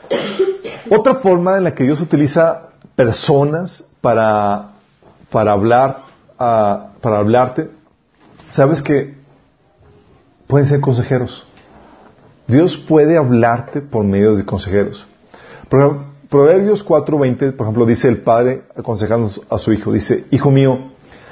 [0.90, 4.70] Otra forma en la que Dios utiliza personas para,
[5.30, 5.98] para hablar,
[6.38, 7.68] ah, para hablarte,
[8.52, 9.18] sabes que
[10.46, 11.46] pueden ser consejeros.
[12.46, 15.06] Dios puede hablarte por medio de consejeros.
[16.30, 20.78] Proverbios 4:20, por ejemplo, dice el padre aconsejando a su hijo, dice, Hijo mío,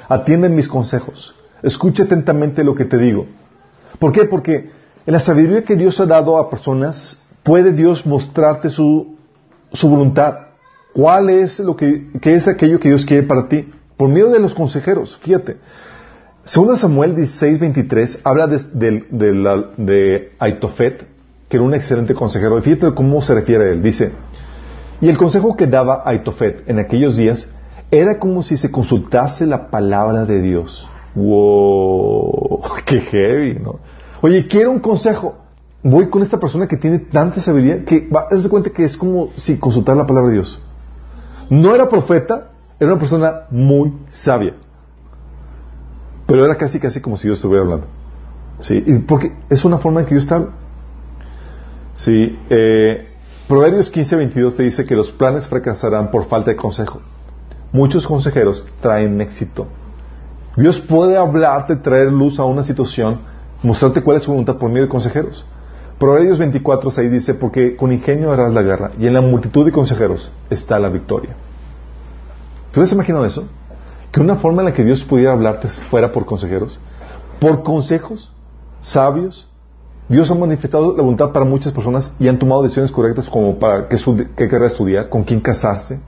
[0.07, 1.33] atienden mis consejos
[1.63, 3.25] Escucha atentamente lo que te digo.
[3.97, 4.25] ¿Por qué?
[4.25, 4.69] Porque
[5.05, 9.15] en la sabiduría que Dios ha dado a personas, puede Dios mostrarte su,
[9.71, 10.37] su voluntad.
[10.93, 13.71] ¿Cuál es lo que, qué es aquello que Dios quiere para ti?
[13.97, 15.57] Por medio de los consejeros, fíjate.
[16.45, 18.59] Según Samuel 16, 23, habla de,
[19.09, 21.07] de, de, Aitofet,
[21.47, 22.61] que era un excelente consejero.
[22.61, 23.81] fíjate cómo se refiere a él.
[23.81, 24.11] Dice,
[24.99, 27.47] y el consejo que daba Aitofet en aquellos días
[27.91, 30.89] era como si se consultase la palabra de Dios.
[31.15, 33.79] Wow, qué heavy, ¿no?
[34.21, 35.35] Oye, quiero un consejo.
[35.83, 39.31] Voy con esta persona que tiene tanta sabiduría que va, a cuenta que es como
[39.35, 40.59] si consultar la palabra de Dios.
[41.49, 44.55] No era profeta, era una persona muy sabia.
[46.25, 47.87] Pero era casi, casi como si Dios estuviera hablando.
[48.59, 50.47] Sí, porque es una forma en que Dios está
[51.95, 53.09] Sí, eh,
[53.47, 57.01] Proverbios 15, 22 te dice que los planes fracasarán por falta de consejo.
[57.73, 59.67] Muchos consejeros traen éxito
[60.55, 63.19] Dios puede hablarte, traer luz a una situación,
[63.63, 65.45] mostrarte cuál es su voluntad por medio de consejeros.
[65.97, 69.71] Proverbios 24, 6 dice, porque con ingenio harás la guerra y en la multitud de
[69.71, 71.35] consejeros está la victoria.
[72.71, 73.45] ¿Tú has imaginado eso?
[74.11, 76.79] Que una forma en la que Dios pudiera hablarte fuera por consejeros,
[77.39, 78.31] por consejos
[78.81, 79.47] sabios.
[80.09, 83.87] Dios ha manifestado la voluntad para muchas personas y han tomado decisiones correctas como para
[83.87, 83.97] qué,
[84.35, 85.99] qué querer estudiar, con quién casarse,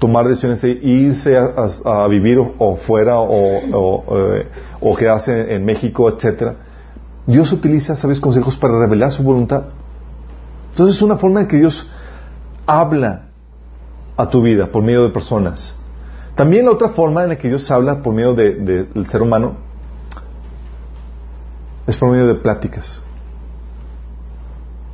[0.00, 4.46] tomar decisiones de irse a, vivir o, fuera eh,
[4.80, 6.56] o, quedarse en México, etcétera.
[7.26, 9.64] Dios utiliza, sabes, consejos para revelar su voluntad.
[10.70, 11.88] Entonces es una forma en que Dios
[12.66, 13.26] habla
[14.16, 15.76] a tu vida por medio de personas.
[16.34, 19.56] También la otra forma en la que Dios habla por medio del ser humano
[21.86, 23.02] es por medio de pláticas.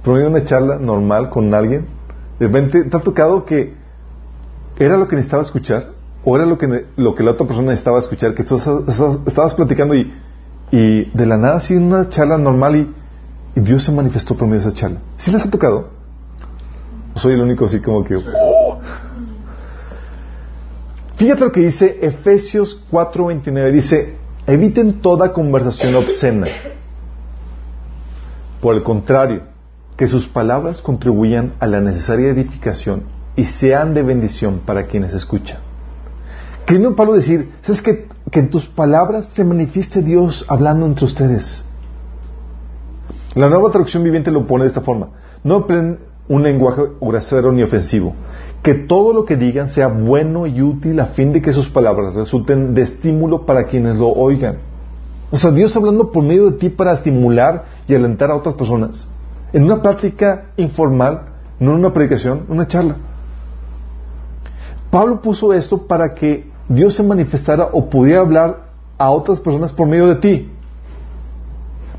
[0.03, 1.87] Por medio de una charla normal con alguien.
[2.41, 3.86] De repente te ha tocado que
[4.79, 5.93] ¿Era lo que necesitaba escuchar?
[6.25, 8.35] ¿O era lo que, lo que la otra persona necesitaba escuchar?
[8.35, 8.57] Que tú
[9.27, 10.13] estabas platicando y,
[10.71, 14.69] y de la nada, así una charla normal y, Dios se manifestó por medio de
[14.69, 15.01] esa charla.
[15.17, 15.89] ¿Sí les ha tocado?
[17.15, 18.17] soy el único así como que...
[18.17, 18.79] Oh.
[21.17, 23.73] Fíjate lo que dice Efesios 4:29.
[23.73, 24.17] Dice,
[24.47, 26.49] eviten toda conversación obscena.
[28.61, 29.45] Por el contrario,
[29.97, 33.05] que sus palabras contribuyan a la necesaria edificación
[33.37, 35.59] y sean de bendición para quienes escuchan.
[36.65, 41.65] Queriendo Pablo decir, ¿sabes que, que en tus palabras se manifieste Dios hablando entre ustedes?
[43.35, 45.11] La nueva traducción viviente lo pone de esta forma.
[45.45, 48.15] No empleen un lenguaje grosero ni ofensivo.
[48.63, 52.15] que todo lo que digan sea bueno y útil a fin de que sus palabras
[52.15, 54.57] resulten de estímulo para quienes lo oigan.
[55.31, 59.07] O sea, Dios hablando por medio de ti para estimular y alentar a otras personas.
[59.53, 61.27] En una práctica informal,
[61.61, 62.97] no en una predicación, una charla.
[64.91, 68.67] Pablo puso esto para que Dios se manifestara o pudiera hablar
[68.99, 70.51] a otras personas por medio de ti.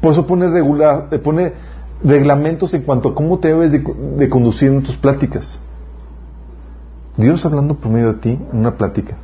[0.01, 1.53] Por eso pone, regular, eh, pone
[2.03, 5.59] reglamentos en cuanto a cómo te debes de, conducir en tus pláticas.
[7.17, 9.17] Dios hablando por medio de ti en una plática.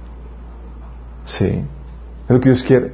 [1.26, 2.94] Sí, es lo que Dios quiere.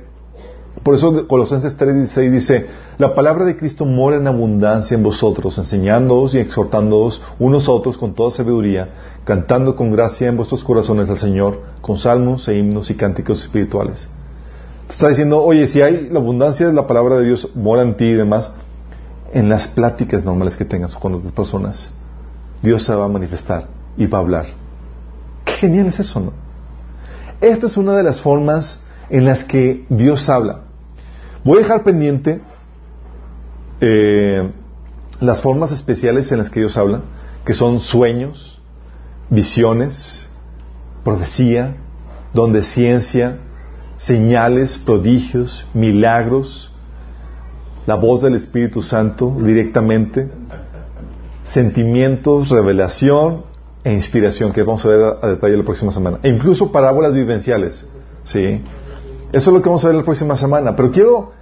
[0.84, 2.68] Por eso Colosenses 3:16 dice,
[3.00, 7.98] la palabra de Cristo mora en abundancia en vosotros, enseñándoos y exhortándoos unos a otros
[7.98, 8.90] con toda sabiduría,
[9.24, 14.10] cantando con gracia en vuestros corazones al Señor, con salmos e himnos y cánticos espirituales.
[14.90, 18.04] está diciendo, oye, si hay la abundancia de la palabra de Dios mora en ti
[18.04, 18.52] y demás,
[19.32, 21.92] en las pláticas normales que tengas con otras personas,
[22.62, 24.46] Dios se va a manifestar y va a hablar.
[25.46, 26.34] Qué genial es eso, ¿no?
[27.40, 30.64] Esta es una de las formas en las que Dios habla.
[31.46, 32.42] Voy a dejar pendiente
[33.82, 34.50] eh,
[35.20, 37.02] las formas especiales en las que Dios habla,
[37.46, 38.62] que son sueños,
[39.30, 40.30] visiones,
[41.04, 41.76] profecía,
[42.34, 43.40] donde ciencia,
[43.98, 46.72] señales, prodigios, milagros,
[47.86, 50.30] la voz del Espíritu Santo directamente,
[51.44, 53.44] sentimientos, revelación
[53.84, 56.20] e inspiración, que vamos a ver a, detalle la próxima semana.
[56.22, 57.86] E incluso parábolas vivenciales.
[58.24, 58.62] ¿sí?
[59.32, 60.76] Eso es lo que vamos a ver la próxima semana.
[60.76, 61.39] Pero quiero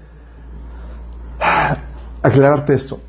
[2.27, 2.99] aclararte esto.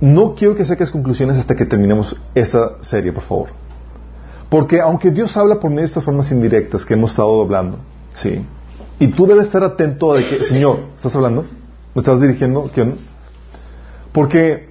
[0.00, 3.48] No quiero que saques conclusiones hasta que terminemos esa serie, por favor.
[4.48, 7.78] Porque aunque Dios habla por medio de estas formas indirectas que hemos estado hablando,
[8.12, 8.44] ¿sí?
[8.98, 11.42] Y tú debes estar atento a que, Señor, ¿estás hablando?
[11.94, 12.70] ¿Me estás dirigiendo?
[12.72, 12.96] ¿Quién?
[14.12, 14.68] Porque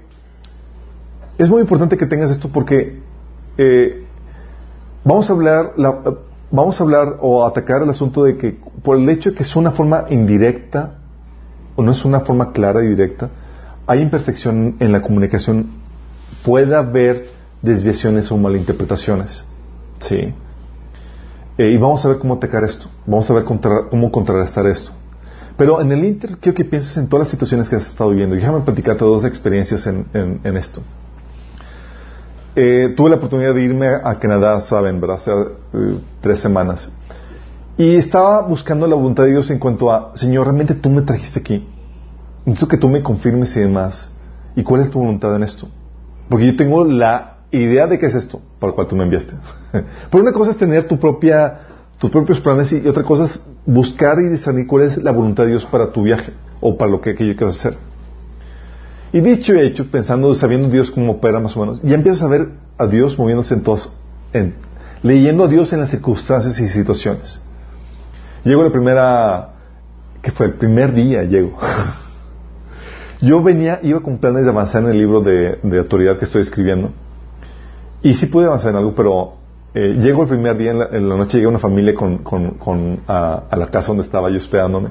[1.37, 2.99] es muy importante que tengas esto porque
[3.57, 4.05] eh,
[5.03, 5.73] vamos a hablar,
[6.51, 9.55] vamos a hablar o atacar el asunto de que por el hecho de que es
[9.55, 10.96] una forma indirecta
[11.83, 13.29] no es una forma clara y directa,
[13.85, 15.67] hay imperfección en la comunicación,
[16.43, 17.29] puede haber
[17.61, 19.43] desviaciones o malinterpretaciones.
[19.99, 20.33] ¿Sí?
[21.57, 24.91] Eh, y vamos a ver cómo atacar esto, vamos a ver cómo contrarrestar esto.
[25.57, 28.35] Pero en el Inter quiero que pienses en todas las situaciones que has estado viviendo.
[28.35, 30.83] Y déjame platicarte dos experiencias en, esto.
[32.55, 35.17] Eh, tuve la oportunidad de irme a Canadá, saben, ¿verdad?
[35.17, 36.91] Hace eh, tres semanas.
[37.77, 41.39] Y estaba buscando la voluntad de Dios en cuanto a, Señor, realmente tú me trajiste
[41.39, 41.67] aquí.
[42.43, 44.09] Necesito que tú me confirmes y demás.
[44.55, 45.67] ¿Y cuál es tu voluntad en esto?
[46.27, 49.35] Porque yo tengo la idea de qué es esto para el cual tú me enviaste.
[49.71, 51.59] Pero una cosa es tener tu propia,
[51.99, 55.49] tus propios planes y otra cosa es buscar y discernir cuál es la voluntad de
[55.49, 57.77] Dios para tu viaje o para lo que, que yo hacer.
[59.13, 62.27] Y dicho y hecho, pensando, sabiendo Dios cómo opera más o menos, ya empiezas a
[62.27, 63.91] ver a Dios moviéndose en todos,
[64.33, 64.55] en,
[65.03, 67.39] leyendo a Dios en las circunstancias y situaciones.
[68.43, 69.49] Llego la primera,
[70.21, 71.57] que fue el primer día, llego.
[73.21, 76.91] Yo venía, iba con planes de avanzar en el libro de, autoridad que estoy escribiendo.
[78.03, 79.33] Y sí pude avanzar en algo, pero
[79.73, 83.67] eh, llego el primer día, en la, noche llega una familia con, con, a, la
[83.67, 84.89] casa donde estaba yo esperándome.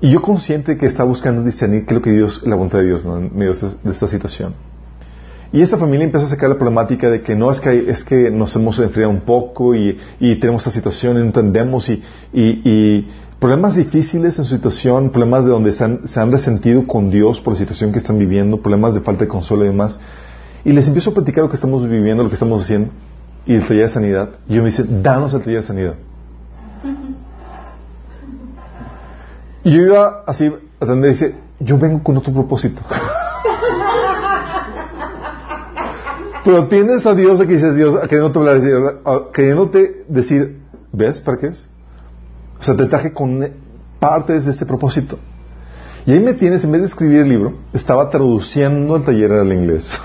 [0.00, 2.84] Y yo consciente que estaba buscando discernir qué es lo que Dios, la voluntad de
[2.84, 4.54] Dios en medio de esta, situación.
[5.56, 8.30] Y esta familia empieza a sacar la problemática de que no es que, es que
[8.30, 12.02] nos hemos enfriado un poco y, y tenemos esta situación y no entendemos y,
[12.34, 17.54] y, problemas difíciles en su situación, problemas de donde se han, resentido con Dios por
[17.54, 19.98] la situación que están viviendo, problemas de falta de consuelo y demás.
[20.62, 22.90] Y les empiezo a platicar lo que estamos viviendo, lo que estamos haciendo
[23.46, 24.28] y el taller de sanidad.
[24.50, 25.94] Y yo me dice, danos el taller de sanidad.
[29.64, 32.82] Y yo iba así atender y dice, yo vengo con otro propósito.
[36.46, 40.60] Pero tienes a Dios a que dices Dios, a queriéndote hablar, queriéndote decir,
[40.92, 41.66] ¿ves para qué es?
[42.60, 43.50] O sea, te traje con
[43.98, 45.18] partes de este propósito.
[46.06, 49.52] Y ahí me tienes, en vez de escribir el libro, estaba traduciendo el taller al
[49.52, 49.98] inglés.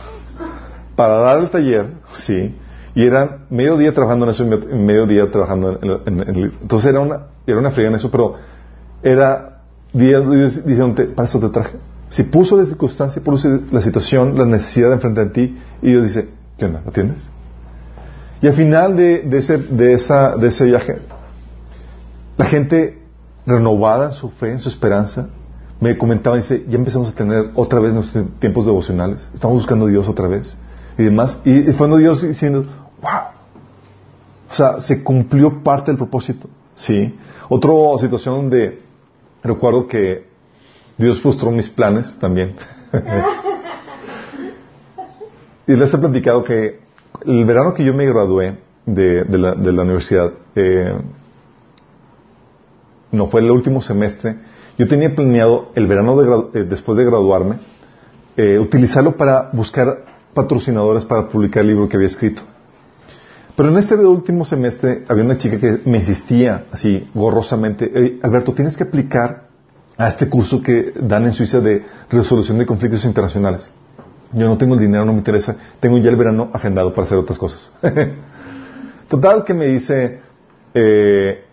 [0.95, 2.55] Para dar el taller, sí.
[2.95, 6.57] Y era medio día trabajando en eso medio día trabajando en, el libro.
[6.59, 8.33] Entonces era una, era una friega en eso, pero
[9.03, 9.61] era
[9.93, 11.77] Dios diciéndote, para eso te traje.
[12.12, 16.03] Si puso la circunstancia, puso la situación, la necesidad de enfrentar a ti, y Dios
[16.03, 16.82] dice, ¿qué onda?
[16.82, 17.30] ¿Lo entiendes?
[18.41, 20.99] Y al final de, ese, de, esa, de ese viaje,
[22.36, 23.01] la gente
[23.45, 25.30] renovada en su fe, en su esperanza,
[25.80, 29.89] me comentaba, dice, ya empezamos a tener otra vez nuestros tiempos devocionales, estamos buscando a
[29.89, 30.57] Dios otra vez,
[30.97, 32.66] y demás, y, fue cuando Dios diciendo,
[33.01, 33.22] wow,
[34.51, 37.18] o sea, se cumplió parte del propósito, ¿sí?
[37.47, 38.82] Otra situación donde
[39.41, 40.30] recuerdo que
[41.02, 42.56] Dios frustró mis planes también.
[45.68, 46.80] y les he platicado que
[47.26, 50.95] el verano que yo me gradué de, la, universidad, eh,
[53.12, 54.36] no fue el último semestre,
[54.78, 57.58] yo tenía planeado el verano eh, después de graduarme,
[58.38, 62.43] eh, utilizarlo para buscar patrocinadores para publicar el libro que había escrito.
[63.56, 68.78] Pero en este último semestre había una chica que me insistía así gorrosamente, Alberto, tienes
[68.78, 69.51] que aplicar
[70.02, 73.70] a este curso que dan en Suiza de resolución de conflictos internacionales.
[74.34, 77.18] Yo no tengo el dinero, no me interesa, tengo ya el verano agendado para hacer
[77.18, 77.72] otras cosas.
[79.10, 80.22] Total que me dice
[80.74, 81.43] eh,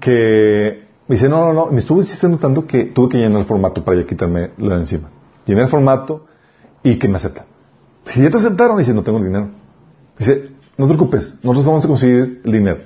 [0.00, 3.46] que me dice, no, no, no, me estuvo insistiendo tanto que tuve que llenar el
[3.46, 5.08] formato para ya quitarme la de encima.
[5.46, 6.26] Llené el formato
[6.82, 7.46] y que me acepta.
[8.06, 9.50] Si ya te aceptaron, dice, no tengo el dinero.
[10.18, 12.80] Dice, no te preocupes, nosotros vamos a conseguir el dinero.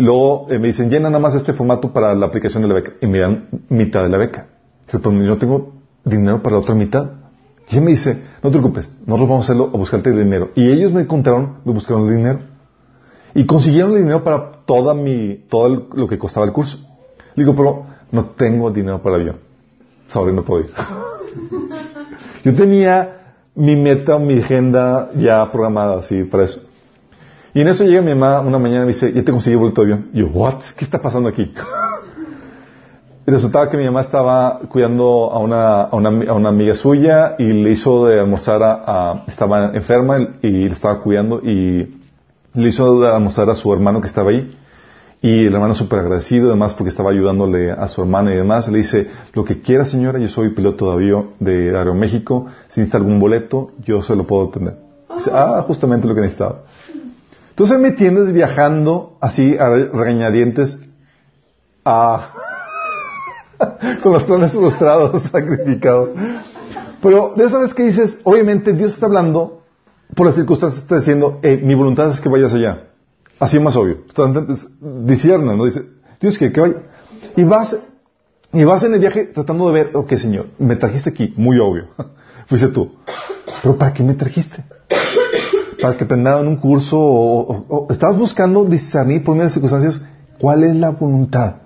[0.00, 2.92] Luego eh, me dicen, llena nada más este formato para la aplicación de la beca.
[3.00, 4.46] Y me dan mitad de la beca.
[4.86, 5.72] Pero pues, no tengo
[6.04, 7.10] dinero para la otra mitad.
[7.68, 10.50] Y ella me dice, no te preocupes, nosotros vamos a hacerlo a buscarte el dinero.
[10.54, 12.40] Y ellos me encontraron, me buscaron el dinero.
[13.34, 16.78] Y consiguieron el dinero para toda mi, todo lo que costaba el curso.
[17.34, 19.36] Le digo, pero no tengo dinero para el avión.
[20.08, 20.70] Sobre no puedo ir.
[22.44, 26.62] Yo tenía mi meta, mi agenda ya programada así para eso.
[27.52, 29.82] Y en eso llega mi mamá una mañana y me dice, ya te conseguí boleto
[29.82, 30.10] de avión.
[30.12, 30.62] Y yo, what?
[30.76, 31.52] ¿Qué está pasando aquí?
[33.26, 37.36] Y resultaba que mi mamá estaba cuidando a una, a una, a una amiga suya
[37.38, 42.00] y le hizo de almorzar a, estaba enferma y le estaba cuidando y
[42.54, 44.56] le hizo de almorzar a su hermano que estaba ahí.
[45.22, 48.78] Y el hermano súper agradecido, además, porque estaba ayudándole a su hermana y demás, le
[48.78, 53.20] dice, lo que quiera señora, yo soy piloto de avión de Aeroméxico, si necesita algún
[53.20, 54.78] boleto, yo se lo puedo tener.
[55.14, 56.62] Dice, ah, justamente lo que necesitaba.
[57.60, 60.78] Entonces me tienes viajando así a regañadientes
[64.02, 66.08] con los planes frustrados, sacrificados.
[67.02, 69.64] Pero de esa vez que dices, obviamente Dios está hablando,
[70.14, 72.84] por las circunstancias está diciendo, eh, mi voluntad es que vayas allá.
[73.38, 74.04] Así es más obvio.
[74.80, 75.66] Discierna, ¿no?
[75.66, 75.84] Dice,
[76.18, 76.76] Dios que, que vaya.
[77.36, 77.76] Y vas,
[78.54, 81.88] y vas en el viaje tratando de ver, ok, Señor, me trajiste aquí, muy obvio.
[82.46, 82.94] Fuiste tú.
[83.62, 84.64] Pero ¿para qué me trajiste?
[85.80, 90.00] Para que te en un curso o, estabas buscando discernir por medio de circunstancias
[90.38, 91.56] cuál es la voluntad,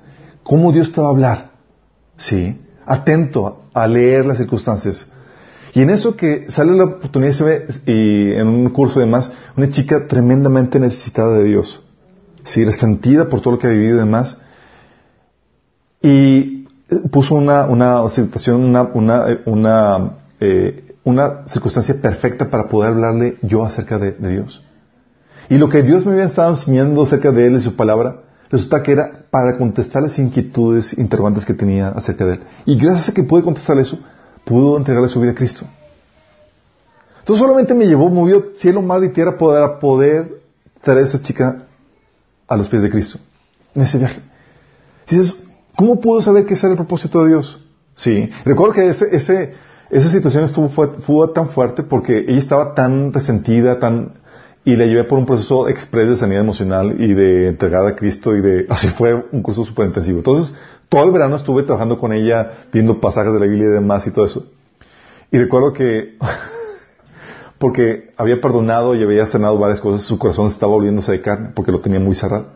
[0.43, 1.51] cómo Dios te va a hablar.
[2.17, 5.09] Sí, atento a leer las circunstancias.
[5.75, 9.33] Y en eso que sale la oportunidad se ve, y en un curso de más,
[9.57, 11.83] una chica tremendamente necesitada de Dios.
[12.45, 14.39] Sí, resentida por todo lo que ha vivido y demás.
[16.01, 16.69] Y
[17.11, 23.65] puso una, una situación, una, una, una, eh, una circunstancia perfecta para poder hablarle yo
[23.65, 24.63] acerca de, Dios.
[25.49, 28.83] Y lo que Dios me había estado enseñando acerca de Él y su palabra, resulta
[28.83, 32.41] que era para contestar las inquietudes, interrogantes que tenía acerca de Él.
[32.65, 33.99] Y gracias a que pude contestar eso,
[34.45, 35.67] pudo entregarle su vida a Cristo.
[37.21, 40.43] Entonces solamente me llevó, movió cielo, mar y tierra para poder
[40.83, 41.67] traer a esa chica
[42.47, 43.19] a los pies de Cristo
[43.75, 44.21] en ese viaje.
[45.09, 45.45] dices,
[45.77, 47.61] ¿cómo pudo saber que ese era el propósito de Dios?
[47.95, 49.55] Sí, recuerdo que ese, ese,
[49.91, 50.89] esa situación estuvo fue,
[51.35, 54.15] tan fuerte porque ella estaba tan resentida, tan
[54.67, 58.35] y la llevé por un proceso express de sanidad emocional y de entregar a Cristo
[58.35, 60.19] y de así fue un curso súper intensivo.
[60.19, 60.55] Entonces
[60.89, 64.11] todo el verano estuve trabajando con ella, viendo pasajes de la Biblia y demás y
[64.11, 64.47] todo eso.
[65.31, 66.17] Y recuerdo que,
[67.59, 71.73] porque había perdonado y había sanado varias cosas, su corazón estaba volviéndose de carne, porque
[71.73, 72.47] lo tenía muy cerrado.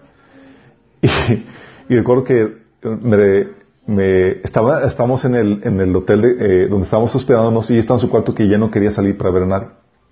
[1.91, 3.49] Y, recuerdo que me,
[3.97, 8.03] estaba, estábamos en el, en el hotel de, eh, donde estábamos hospedándonos y estaba en
[8.03, 9.68] su cuarto que ya no quería salir para ver a nadie.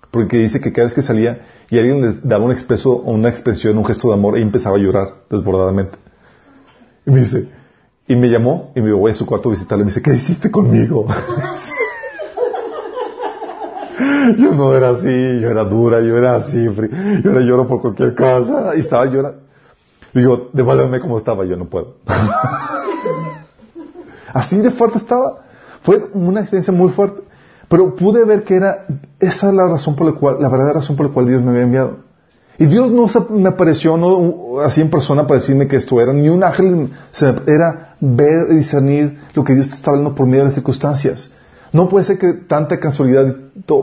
[0.09, 3.77] Porque dice que cada vez que salía y alguien le daba un expreso, una expresión,
[3.77, 5.97] un gesto de amor, ella empezaba a llorar desbordadamente.
[7.05, 7.51] Y me dice,
[8.07, 9.83] y me llamó y me voy a su cuarto a visitarle.
[9.83, 11.05] Me dice, ¿qué hiciste conmigo?
[14.37, 18.15] yo no era así, yo era dura, yo era así, yo era lloro por cualquier
[18.15, 18.75] cosa.
[18.75, 19.41] Y estaba llorando.
[20.13, 21.97] Digo, devuélveme como estaba, yo no puedo.
[24.37, 25.43] así de fuerte estaba.
[25.81, 27.21] Fue una experiencia muy fuerte.
[27.67, 28.85] Pero pude ver que era,
[29.19, 31.51] esa es la razón por la cual, la verdadera razón por la cual Dios me
[31.51, 31.97] había enviado.
[32.57, 36.43] Y Dios no me apareció así en persona para decirme que esto era, ni un
[36.43, 36.89] ángel,
[37.45, 41.29] era ver y discernir lo que Dios te está hablando por medio de las circunstancias.
[41.71, 43.35] No puede ser que tanta casualidad,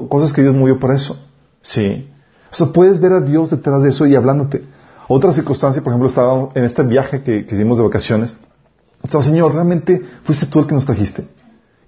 [0.09, 1.17] cosas que Dios movió para eso.
[1.61, 2.11] Sí.
[2.51, 4.65] O sea, puedes ver a Dios detrás de eso y hablándote.
[5.09, 8.37] Otra circunstancia, por ejemplo, estaba en este viaje que, hicimos de vacaciones.
[9.05, 11.29] Estaba, Señor, realmente fuiste tú el que nos trajiste.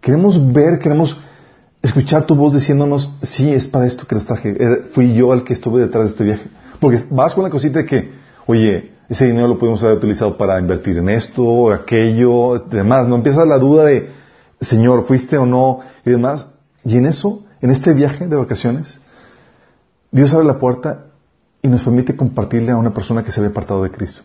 [0.02, 1.18] Queremos ver, queremos
[1.80, 4.54] escuchar tu voz diciéndonos, sí, es para esto que nos traje.
[4.92, 6.48] Fui yo el que estuve detrás de este viaje.
[6.78, 8.12] Porque vas con la cosita de que,
[8.46, 13.08] oye, ese dinero lo pudimos haber utilizado para invertir en esto, aquello, demás.
[13.08, 14.10] No empieza la duda de,
[14.60, 15.80] Señor, ¿fuiste o no?
[16.04, 16.52] Y demás.
[16.84, 19.00] Y en eso, en este viaje de vacaciones,
[20.10, 21.06] Dios abre la puerta
[21.62, 24.20] y nos permite compartirle a una persona que se había apartado de Cristo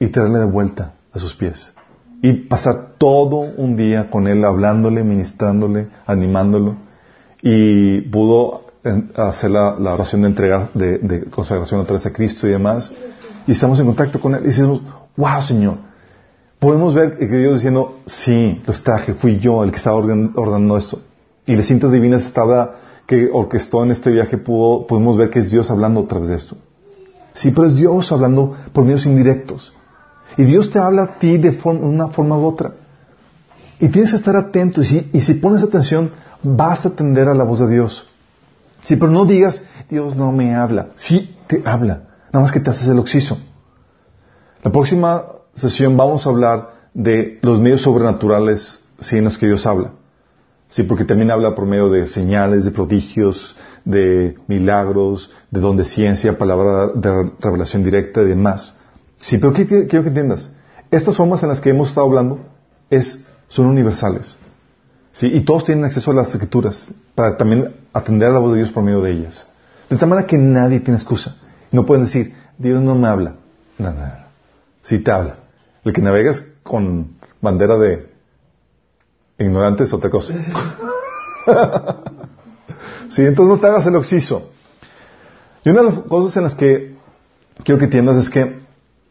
[0.00, 1.72] y traerle de vuelta a sus pies
[2.22, 6.76] y pasar todo un día con él hablándole, ministrándole, animándolo
[7.42, 8.66] y pudo
[9.16, 12.92] hacer la, oración de entregar, de, consagración otra vez a Cristo y demás
[13.46, 14.82] y estamos en contacto con él y decimos,
[15.16, 15.78] wow Señor,
[16.60, 21.00] podemos ver que Dios diciendo, sí, lo traje, fui yo el que estaba ordenando esto
[21.44, 25.50] y las cintas divinas estaba que orquestó en este viaje pudo, podemos ver que es
[25.50, 26.56] Dios hablando otra vez de esto.
[27.34, 29.72] Sí, pero es Dios hablando por medios indirectos.
[30.36, 32.72] Y Dios te habla a ti de una forma u otra.
[33.78, 34.80] Y tienes que estar atento.
[34.82, 36.10] Y si, y si pones atención,
[36.42, 38.08] vas a atender a la voz de Dios.
[38.84, 40.88] Sí, pero no digas, Dios no me habla.
[40.94, 42.02] Sí, te habla.
[42.32, 43.38] Nada más que te haces el oxiso.
[44.62, 45.24] La próxima
[45.54, 49.92] sesión vamos a hablar de los medios sobrenaturales sí, en los que Dios habla.
[50.68, 55.84] Sí, porque también habla por medio de señales, de prodigios, de milagros, de don de
[55.84, 58.74] ciencia, palabra de revelación directa y demás.
[59.22, 60.50] Sí, pero ¿qué quiero que entiendas?
[60.90, 62.40] Estas formas en las que hemos estado hablando
[62.90, 64.36] es, son universales.
[65.12, 65.28] ¿sí?
[65.32, 68.72] Y todos tienen acceso a las escrituras para también atender a la voz de Dios
[68.72, 69.46] por medio de ellas.
[69.88, 71.36] De tal manera que nadie tiene excusa.
[71.70, 73.36] No pueden decir, Dios no me habla.
[73.78, 74.12] No, no, no.
[74.82, 75.36] Sí te habla.
[75.84, 78.10] El que navegas con bandera de
[79.38, 80.34] Ignorante es otra cosa.
[83.08, 84.50] sí, entonces no te hagas el oxiso.
[85.64, 86.96] Y una de las cosas en las que
[87.64, 88.61] quiero que entiendas es que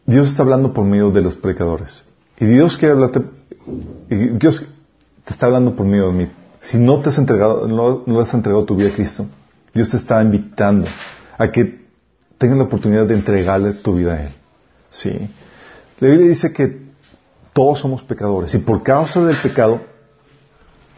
[0.06, 2.04] Dios está hablando por medio de los predicadores.
[2.38, 3.22] Y Dios quiere hablarte,
[4.10, 4.66] y Dios
[5.24, 6.28] te está hablando por medio de mí.
[6.60, 9.26] Si no te has entregado, no, no has entregado tu vida a Cristo,
[9.74, 10.88] Dios te está invitando
[11.38, 11.86] a que
[12.38, 14.32] tengas la oportunidad de entregarle tu vida a Él.
[14.90, 15.28] Sí.
[16.00, 16.82] La Biblia dice que
[17.52, 19.80] todos somos pecadores y por causa del pecado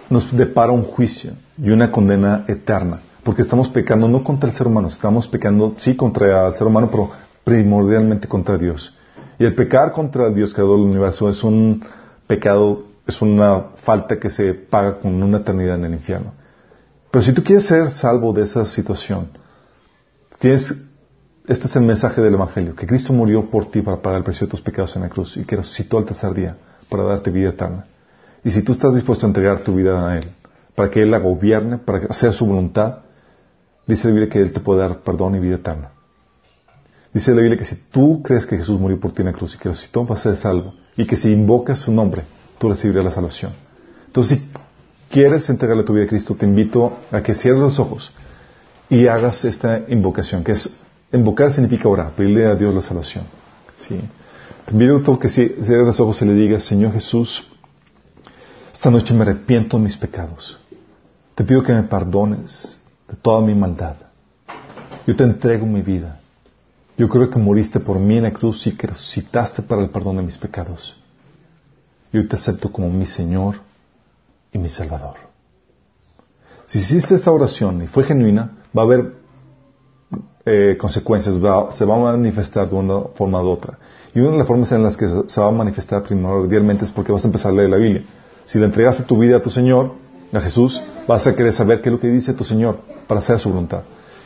[0.08, 4.66] nos depara un juicio y una condena eterna, porque estamos pecando no contra el ser
[4.66, 7.10] humano, estamos pecando sí contra el ser humano, pero
[7.44, 8.96] primordialmente contra Dios.
[9.38, 11.84] Y el pecar contra Dios, creador del universo, es un
[12.26, 16.32] pecado, es una falta que se paga con una eternidad en el infierno.
[17.10, 19.28] Pero si tú quieres ser salvo de esa situación,
[20.38, 20.74] tienes,
[21.46, 24.46] este es el mensaje del Evangelio, que Cristo murió por ti para pagar el precio
[24.46, 26.56] de tus pecados en la cruz y que resucitó al tercer día
[26.88, 27.86] para darte vida eterna.
[28.42, 30.30] Y si tú estás dispuesto a entregar tu vida a Él,
[30.74, 32.98] para que Él la gobierne, para hacer su voluntad,
[33.86, 35.93] dice la Biblia que Él te puede dar perdón y vida eterna.
[37.14, 39.54] Dice la Biblia que si tú crees que Jesús murió por ti en la cruz
[39.54, 40.74] y que resucitó, vas a ser salvo.
[40.96, 42.22] Y que si invocas su nombre,
[42.58, 43.52] tú recibirás la salvación.
[44.06, 44.48] Entonces, si
[45.10, 48.10] quieres entregarle tu vida a Cristo, te invito a que cierres los ojos
[48.90, 50.76] y hagas esta invocación, que es,
[51.12, 53.24] invocar significa orar, pedirle a Dios la salvación.
[53.76, 54.00] ¿sí?
[54.66, 57.48] Te invito a que cierres los ojos y le digas, Señor Jesús,
[58.72, 60.58] esta noche me arrepiento de mis pecados.
[61.36, 63.94] Te pido que me perdones de toda mi maldad.
[65.06, 66.20] Yo te entrego mi vida.
[66.96, 70.16] Yo creo que moriste por mí en la cruz y que resucitaste para el perdón
[70.16, 70.96] de mis pecados.
[72.12, 73.56] Yo te acepto como mi Señor
[74.52, 75.16] y mi Salvador.
[76.66, 79.14] Si hiciste esta oración y fue genuina, va a haber
[80.46, 83.78] eh, consecuencias, se va a manifestar de una forma u otra.
[84.14, 87.10] Y una de las formas en las que se va a manifestar primordialmente es porque
[87.10, 88.04] vas a empezar a leer la Biblia.
[88.44, 89.94] Si le entregaste tu vida a tu Señor,
[90.32, 93.40] a Jesús, vas a querer saber qué es lo que dice tu Señor para hacer
[93.40, 93.82] su voluntad.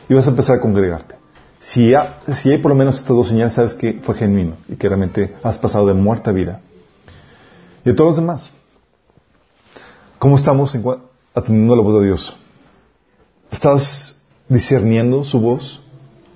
[0.07, 1.18] Y vas a empezar a congregarte.
[1.59, 5.35] Si, hay por lo menos estas dos señales, sabes que fue genuino y que realmente
[5.43, 6.61] has pasado de muerta a vida.
[7.83, 8.51] Y a todos los demás,
[10.19, 10.73] ¿cómo estamos
[11.33, 12.35] atendiendo a la voz de Dios?
[13.51, 14.15] ¿Estás
[14.47, 15.81] discerniendo su voz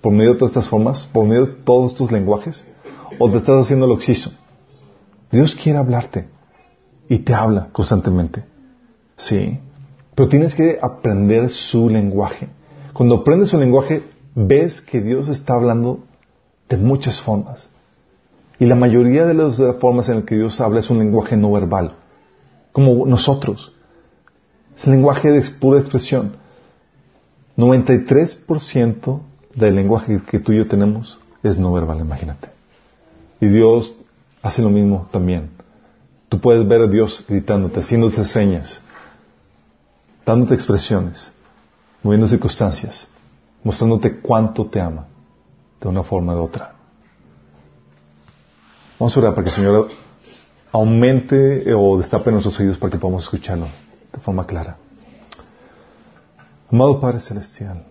[0.01, 2.65] por medio de todas estas formas, por medio de todos estos lenguajes?
[3.17, 4.31] ¿O te estás haciendo el oxiso?
[5.31, 6.27] Dios quiere hablarte
[7.07, 8.43] y te habla constantemente.
[9.15, 9.59] Sí.
[10.15, 12.49] Pero tienes que aprender su lenguaje.
[12.93, 14.03] Cuando aprendes su lenguaje,
[14.35, 16.03] ves que Dios está hablando
[16.69, 17.69] de muchas formas.
[18.59, 21.51] Y la mayoría de las formas en las que Dios habla es un lenguaje no
[21.51, 21.95] verbal,
[22.71, 23.73] como nosotros.
[24.75, 26.37] Es el lenguaje de pura expresión.
[27.57, 29.19] 93%
[29.55, 32.49] del lenguaje que tú y yo tenemos es no verbal, imagínate.
[33.39, 33.95] Y Dios
[34.41, 35.49] hace lo mismo también.
[36.29, 38.81] Tú puedes ver a Dios gritándote, haciéndote señas,
[40.25, 41.31] dándote expresiones,
[42.01, 43.07] moviendo circunstancias,
[43.63, 45.07] mostrándote cuánto te ama,
[45.79, 46.75] de una forma de otra.
[48.99, 49.89] Vamos a orar para que el Señor
[50.71, 53.67] aumente o destape nuestros oídos para que podamos escucharlo
[54.11, 54.77] de forma clara.
[56.71, 57.83] Amado Padre Celestial,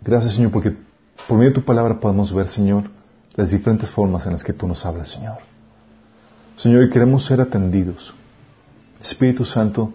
[0.00, 0.76] gracias Señor porque
[1.26, 2.90] por medio de tu palabra podemos ver, Señor,
[3.34, 5.38] las diferentes formas en las que tú nos hablas, Señor.
[6.56, 8.12] Señor, y queremos ser atendidos.
[9.00, 9.92] Espíritu Santo,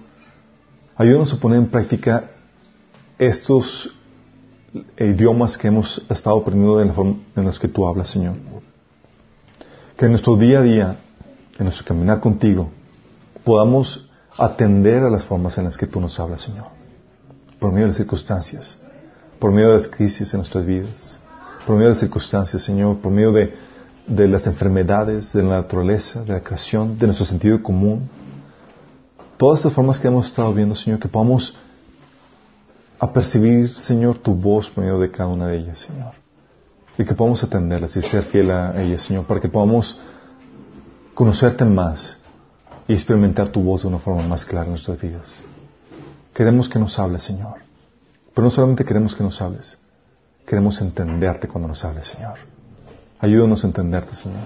[0.95, 2.31] ayúdanos a poner en práctica
[3.19, 3.93] estos
[4.97, 6.81] idiomas que hemos estado aprendiendo
[7.35, 8.35] en los que tú hablas, Señor.
[9.97, 10.97] Que en nuestro día a día,
[11.57, 12.69] en nuestro caminar contigo,
[13.43, 16.67] podamos atender a las formas en las que tú nos hablas, Señor.
[17.59, 18.77] Por medio de las circunstancias,
[19.39, 21.19] por medio de las crisis en nuestras vidas,
[21.65, 23.53] por medio de las circunstancias, Señor, por medio de,
[24.05, 28.09] de las enfermedades, de la naturaleza, de la creación, de nuestro sentido común.
[29.37, 31.55] Todas estas formas que hemos estado viendo, Señor, que podamos
[32.99, 36.13] a percibir, Señor, tu voz por medio de cada una de ellas, Señor.
[36.97, 39.99] Y que podamos atenderlas y ser fiel a ellas, Señor, para que podamos
[41.13, 42.17] conocerte más
[42.87, 45.41] y experimentar tu voz de una forma más clara en nuestras vidas.
[46.33, 47.55] Queremos que nos hables, Señor.
[48.33, 49.77] Pero no solamente queremos que nos hables,
[50.45, 52.37] queremos entenderte cuando nos hables, Señor.
[53.19, 54.43] Ayúdanos a entenderte, Señor.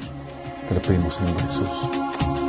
[0.69, 2.40] Te lo pedimos en Jesús.